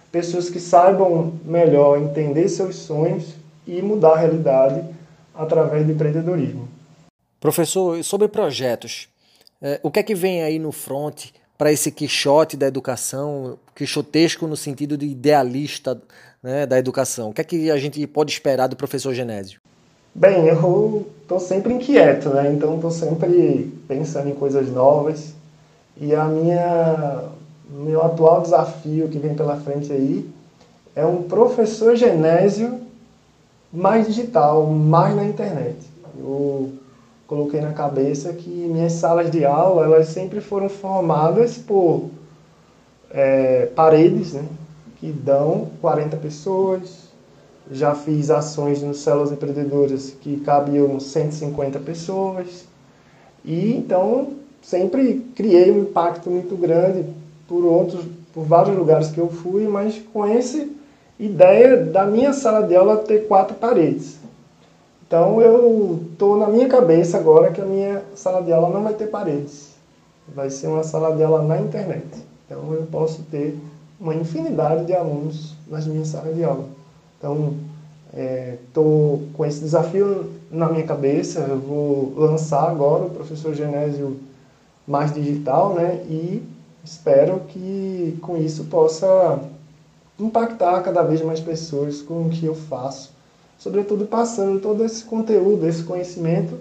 pessoas 0.09 0.49
que 0.49 0.57
saibam 0.57 1.33
melhor 1.43 1.97
entender 1.97 2.47
seus 2.47 2.77
sonhos 2.77 3.33
e 3.67 3.81
mudar 3.81 4.13
a 4.13 4.19
realidade 4.19 4.85
através 5.35 5.85
do 5.85 5.91
empreendedorismo. 5.91 6.65
Professor, 7.41 8.01
sobre 8.05 8.29
projetos, 8.29 9.09
é, 9.61 9.81
o 9.83 9.91
que 9.91 9.99
é 9.99 10.03
que 10.03 10.15
vem 10.15 10.43
aí 10.43 10.57
no 10.59 10.71
front 10.71 11.25
para 11.57 11.71
esse 11.71 11.91
quixote 11.91 12.57
da 12.57 12.67
educação, 12.67 13.57
quixotesco 13.75 14.47
no 14.47 14.57
sentido 14.57 14.97
de 14.97 15.05
idealista 15.05 16.01
né, 16.41 16.65
da 16.65 16.77
educação? 16.77 17.29
O 17.29 17.33
que 17.33 17.41
é 17.41 17.43
que 17.43 17.71
a 17.71 17.77
gente 17.77 18.05
pode 18.07 18.31
esperar 18.31 18.67
do 18.67 18.75
professor 18.75 19.13
Genésio? 19.13 19.59
Bem, 20.15 20.45
eu 20.47 21.07
estou 21.21 21.39
sempre 21.39 21.73
inquieto, 21.73 22.29
né? 22.29 22.51
Então 22.51 22.75
estou 22.75 22.91
sempre 22.91 23.73
pensando 23.87 24.29
em 24.29 24.35
coisas 24.35 24.69
novas. 24.69 25.33
E 25.99 26.13
a 26.13 26.25
minha 26.25 27.29
meu 27.69 28.03
atual 28.03 28.41
desafio 28.41 29.07
que 29.07 29.17
vem 29.17 29.33
pela 29.33 29.57
frente 29.57 29.91
aí 29.91 30.29
é 30.95 31.05
um 31.05 31.23
professor 31.23 31.95
Genésio 31.95 32.81
mais 33.71 34.05
digital, 34.05 34.67
mais 34.67 35.15
na 35.15 35.25
internet. 35.25 35.77
Eu 36.19 36.73
coloquei 37.33 37.61
na 37.61 37.73
cabeça 37.73 38.31
que 38.31 38.49
minhas 38.49 38.93
salas 38.93 39.31
de 39.31 39.43
aula 39.43 39.85
elas 39.85 40.09
sempre 40.09 40.39
foram 40.39 40.69
formadas 40.69 41.57
por 41.57 42.11
é, 43.09 43.65
paredes, 43.75 44.33
né? 44.33 44.45
Que 44.99 45.11
dão 45.11 45.69
40 45.81 46.15
pessoas, 46.17 47.07
já 47.71 47.95
fiz 47.95 48.29
ações 48.29 48.83
no 48.83 48.93
Células 48.93 49.31
Empreendedoras 49.31 50.11
que 50.21 50.41
cabiam 50.41 50.99
150 50.99 51.79
pessoas. 51.79 52.65
E 53.43 53.73
então 53.73 54.33
sempre 54.61 55.25
criei 55.35 55.71
um 55.71 55.81
impacto 55.81 56.29
muito 56.29 56.55
grande 56.55 57.03
por 57.47 57.65
outros, 57.65 58.05
por 58.31 58.43
vários 58.43 58.77
lugares 58.77 59.09
que 59.09 59.17
eu 59.17 59.29
fui, 59.29 59.67
mas 59.67 59.99
com 60.13 60.23
essa 60.23 60.67
ideia 61.19 61.77
da 61.77 62.05
minha 62.05 62.31
sala 62.31 62.61
de 62.61 62.75
aula 62.75 62.97
ter 62.97 63.27
quatro 63.27 63.55
paredes. 63.55 64.17
Então 65.13 65.39
eu 65.39 66.07
estou 66.11 66.35
na 66.35 66.47
minha 66.47 66.67
cabeça 66.67 67.19
agora 67.19 67.51
que 67.51 67.61
a 67.61 67.65
minha 67.65 68.01
sala 68.15 68.41
de 68.41 68.51
aula 68.51 68.67
não 68.67 68.81
vai 68.81 68.95
ter 68.95 69.05
paredes. 69.05 69.69
Vai 70.27 70.49
ser 70.49 70.65
uma 70.65 70.81
sala 70.81 71.15
de 71.15 71.21
aula 71.21 71.39
na 71.39 71.59
internet. 71.59 72.03
Então 72.47 72.73
eu 72.73 72.83
posso 72.91 73.21
ter 73.29 73.55
uma 73.99 74.15
infinidade 74.15 74.87
de 74.87 74.93
alunos 74.95 75.53
nas 75.67 75.85
minhas 75.85 76.07
salas 76.07 76.33
de 76.33 76.43
aula. 76.43 76.65
Então, 77.19 77.53
estou 78.65 79.21
é, 79.23 79.37
com 79.37 79.45
esse 79.45 79.59
desafio 79.59 80.31
na 80.49 80.67
minha 80.67 80.83
cabeça, 80.83 81.41
eu 81.41 81.59
vou 81.59 82.11
lançar 82.15 82.67
agora 82.67 83.05
o 83.05 83.09
Professor 83.11 83.53
Genésio 83.53 84.17
Mais 84.87 85.13
Digital, 85.13 85.75
né? 85.75 86.01
E 86.09 86.41
espero 86.83 87.39
que 87.49 88.17
com 88.19 88.35
isso 88.35 88.63
possa 88.63 89.39
impactar 90.19 90.81
cada 90.81 91.03
vez 91.03 91.21
mais 91.21 91.39
pessoas 91.39 92.01
com 92.01 92.25
o 92.25 92.29
que 92.29 92.47
eu 92.47 92.55
faço, 92.55 93.12
sobretudo 93.63 94.05
passando 94.05 94.59
todo 94.59 94.83
esse 94.83 95.05
conteúdo, 95.05 95.65
esse 95.65 95.83
conhecimento, 95.83 96.57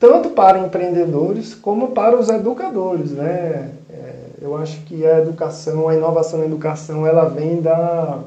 tanto 0.00 0.30
para 0.30 0.58
empreendedores 0.58 1.54
como 1.54 1.88
para 1.88 2.18
os 2.18 2.30
educadores, 2.30 3.10
né? 3.10 3.70
É, 3.90 4.14
eu 4.40 4.56
acho 4.56 4.80
que 4.86 5.04
a 5.04 5.18
educação, 5.18 5.86
a 5.86 5.94
inovação 5.94 6.38
na 6.38 6.46
educação, 6.46 7.06
ela 7.06 7.26
vem 7.26 7.60
da 7.60 8.20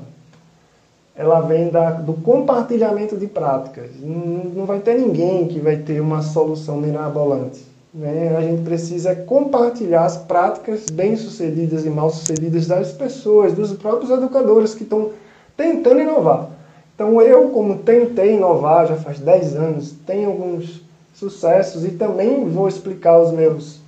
ela 1.15 1.39
vem 1.39 1.69
da, 1.69 1.89
do 1.89 2.13
compartilhamento 2.13 3.17
de 3.17 3.25
práticas. 3.25 3.89
Não, 3.99 4.51
não 4.53 4.65
vai 4.67 4.77
ter 4.77 4.93
ninguém 4.93 5.47
que 5.47 5.59
vai 5.59 5.77
ter 5.77 5.99
uma 5.99 6.21
solução 6.21 6.77
mirabolante. 6.77 7.65
Né? 7.91 8.35
A 8.37 8.41
gente 8.41 8.61
precisa 8.61 9.15
compartilhar 9.15 10.05
as 10.05 10.15
práticas 10.15 10.85
bem-sucedidas 10.91 11.87
e 11.87 11.89
mal-sucedidas 11.89 12.67
das 12.67 12.91
pessoas, 12.91 13.55
dos 13.55 13.73
próprios 13.73 14.11
educadores 14.11 14.75
que 14.75 14.83
estão 14.83 15.09
tentando 15.55 16.01
inovar. 16.01 16.51
Então 16.97 17.21
eu, 17.21 17.49
como 17.49 17.77
tentei 17.77 18.37
inovar 18.37 18.87
já 18.87 18.95
faz 18.95 19.19
10 19.19 19.55
anos, 19.55 19.91
tenho 20.03 20.29
alguns 20.31 20.81
sucessos 21.13 21.85
e 21.85 21.91
também 21.91 22.49
vou 22.49 22.67
explicar 22.67 23.19
os 23.19 23.31
meus 23.31 23.79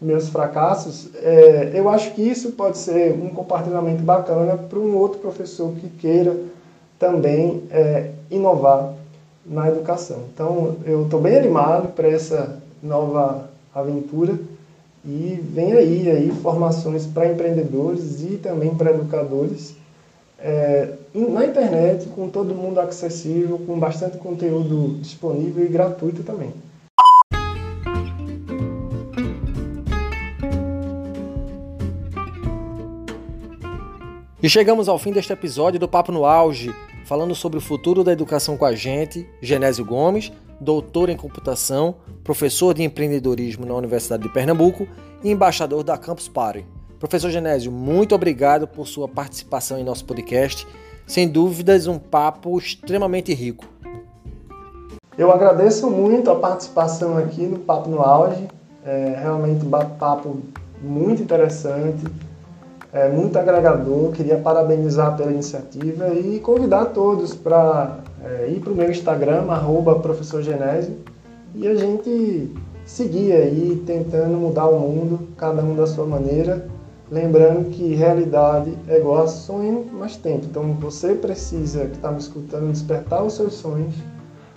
meus 0.00 0.28
fracassos, 0.28 1.08
é, 1.14 1.70
eu 1.72 1.88
acho 1.88 2.12
que 2.12 2.20
isso 2.20 2.52
pode 2.52 2.76
ser 2.76 3.12
um 3.12 3.30
compartilhamento 3.30 4.02
bacana 4.02 4.56
para 4.56 4.78
um 4.78 4.94
outro 4.94 5.20
professor 5.20 5.72
que 5.72 5.88
queira 5.88 6.36
também 6.98 7.62
é, 7.70 8.10
inovar 8.30 8.92
na 9.44 9.68
educação. 9.68 10.24
Então, 10.34 10.76
eu 10.84 11.04
estou 11.04 11.20
bem 11.20 11.36
animado 11.36 11.94
para 11.94 12.08
essa 12.08 12.58
nova 12.82 13.48
aventura 13.74 14.38
e 15.02 15.40
vem 15.42 15.72
aí, 15.72 16.10
aí 16.10 16.30
formações 16.42 17.06
para 17.06 17.32
empreendedores 17.32 18.22
e 18.22 18.36
também 18.36 18.74
para 18.74 18.90
educadores 18.90 19.76
é, 20.38 20.92
na 21.14 21.46
internet, 21.46 22.06
com 22.08 22.28
todo 22.28 22.54
mundo 22.54 22.78
acessível, 22.80 23.58
com 23.66 23.78
bastante 23.78 24.18
conteúdo 24.18 24.98
disponível 25.00 25.64
e 25.64 25.68
gratuito 25.68 26.22
também. 26.22 26.52
E 34.42 34.48
chegamos 34.48 34.88
ao 34.88 34.98
fim 34.98 35.10
deste 35.10 35.32
episódio 35.32 35.80
do 35.80 35.88
Papo 35.88 36.12
no 36.12 36.24
Auge, 36.24 36.72
falando 37.04 37.34
sobre 37.34 37.58
o 37.58 37.60
futuro 37.60 38.04
da 38.04 38.12
educação 38.12 38.56
com 38.56 38.64
a 38.64 38.74
gente, 38.74 39.28
Genésio 39.40 39.84
Gomes, 39.84 40.30
doutor 40.60 41.08
em 41.08 41.16
computação, 41.16 41.96
professor 42.22 42.74
de 42.74 42.82
empreendedorismo 42.82 43.66
na 43.66 43.74
Universidade 43.74 44.22
de 44.22 44.28
Pernambuco 44.28 44.86
e 45.24 45.30
embaixador 45.30 45.82
da 45.82 45.96
Campus 45.96 46.28
Party. 46.28 46.64
Professor 46.98 47.30
Genésio, 47.30 47.70
muito 47.70 48.14
obrigado 48.14 48.66
por 48.66 48.86
sua 48.86 49.06
participação 49.06 49.78
em 49.78 49.84
nosso 49.84 50.04
podcast. 50.04 50.66
Sem 51.06 51.28
dúvidas, 51.28 51.86
um 51.86 51.98
papo 51.98 52.58
extremamente 52.58 53.32
rico. 53.32 53.64
Eu 55.16 55.30
agradeço 55.30 55.90
muito 55.90 56.30
a 56.30 56.36
participação 56.36 57.16
aqui 57.16 57.42
no 57.42 57.58
Papo 57.58 57.88
no 57.88 58.00
Auge. 58.00 58.48
É 58.84 59.18
realmente 59.20 59.64
um 59.64 59.68
bate-papo 59.68 60.40
muito 60.82 61.22
interessante 61.22 62.04
é 62.96 63.10
muito 63.10 63.38
agregador. 63.38 64.10
Queria 64.12 64.38
parabenizar 64.38 65.16
pela 65.16 65.30
iniciativa 65.30 66.08
e 66.14 66.40
convidar 66.40 66.86
todos 66.86 67.34
para 67.34 67.98
é, 68.24 68.48
ir 68.48 68.60
para 68.60 68.72
o 68.72 68.74
meu 68.74 68.90
Instagram, 68.90 69.44
professor 70.00 70.42
Genésio, 70.42 70.96
e 71.54 71.68
a 71.68 71.74
gente 71.74 72.50
seguir 72.86 73.32
aí 73.32 73.82
tentando 73.86 74.38
mudar 74.38 74.66
o 74.68 74.78
mundo, 74.78 75.28
cada 75.36 75.62
um 75.62 75.74
da 75.74 75.86
sua 75.86 76.06
maneira. 76.06 76.66
Lembrando 77.10 77.70
que 77.70 77.94
realidade 77.94 78.76
é 78.88 78.98
igual 78.98 79.22
a 79.22 79.26
sonho 79.28 79.86
mais 79.92 80.16
tempo. 80.16 80.46
Então 80.46 80.72
você 80.74 81.14
precisa, 81.14 81.86
que 81.86 81.96
está 81.96 82.10
me 82.10 82.18
escutando, 82.18 82.72
despertar 82.72 83.22
os 83.22 83.34
seus 83.34 83.54
sonhos 83.54 83.94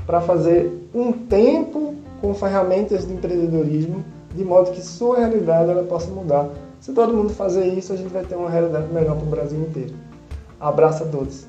para 0.05 0.19
fazer 0.19 0.71
um 0.93 1.11
tempo 1.11 1.95
com 2.19 2.33
ferramentas 2.33 3.07
de 3.07 3.13
empreendedorismo, 3.13 4.03
de 4.35 4.43
modo 4.43 4.71
que 4.71 4.81
sua 4.81 5.19
realidade 5.19 5.69
ela 5.69 5.83
possa 5.83 6.09
mudar 6.09 6.49
se 6.79 6.93
todo 6.93 7.13
mundo 7.13 7.33
fazer 7.33 7.65
isso, 7.67 7.91
a 7.91 7.97
gente 7.97 8.11
vai 8.11 8.23
ter 8.23 8.35
uma 8.35 8.49
realidade 8.49 8.91
melhor 8.93 9.17
para 9.17 9.25
o 9.25 9.29
Brasil 9.29 9.59
inteiro. 9.59 9.93
Abraço 10.59 11.03
a 11.03 11.07
todos. 11.07 11.45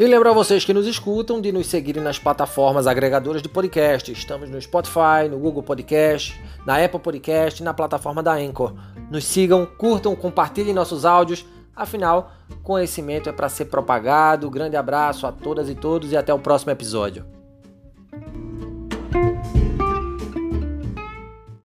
E 0.00 0.06
lembro 0.06 0.30
a 0.30 0.32
vocês 0.32 0.64
que 0.64 0.72
nos 0.72 0.86
escutam 0.86 1.42
de 1.42 1.52
nos 1.52 1.66
seguirem 1.66 2.02
nas 2.02 2.18
plataformas 2.18 2.86
agregadoras 2.86 3.42
de 3.42 3.50
podcast. 3.50 4.10
Estamos 4.10 4.48
no 4.48 4.58
Spotify, 4.58 5.28
no 5.30 5.38
Google 5.38 5.62
Podcast, 5.62 6.40
na 6.64 6.82
Apple 6.82 7.00
Podcast 7.00 7.60
e 7.60 7.64
na 7.64 7.74
plataforma 7.74 8.22
da 8.22 8.32
Anchor. 8.32 8.72
Nos 9.10 9.26
sigam, 9.26 9.66
curtam, 9.66 10.16
compartilhem 10.16 10.72
nossos 10.72 11.04
áudios 11.04 11.44
Afinal, 11.76 12.32
conhecimento 12.62 13.28
é 13.28 13.32
para 13.32 13.50
ser 13.50 13.66
propagado. 13.66 14.50
Grande 14.50 14.76
abraço 14.76 15.26
a 15.26 15.32
todas 15.32 15.68
e 15.68 15.74
todos 15.74 16.12
e 16.12 16.16
até 16.16 16.32
o 16.32 16.38
próximo 16.38 16.72
episódio. 16.72 17.39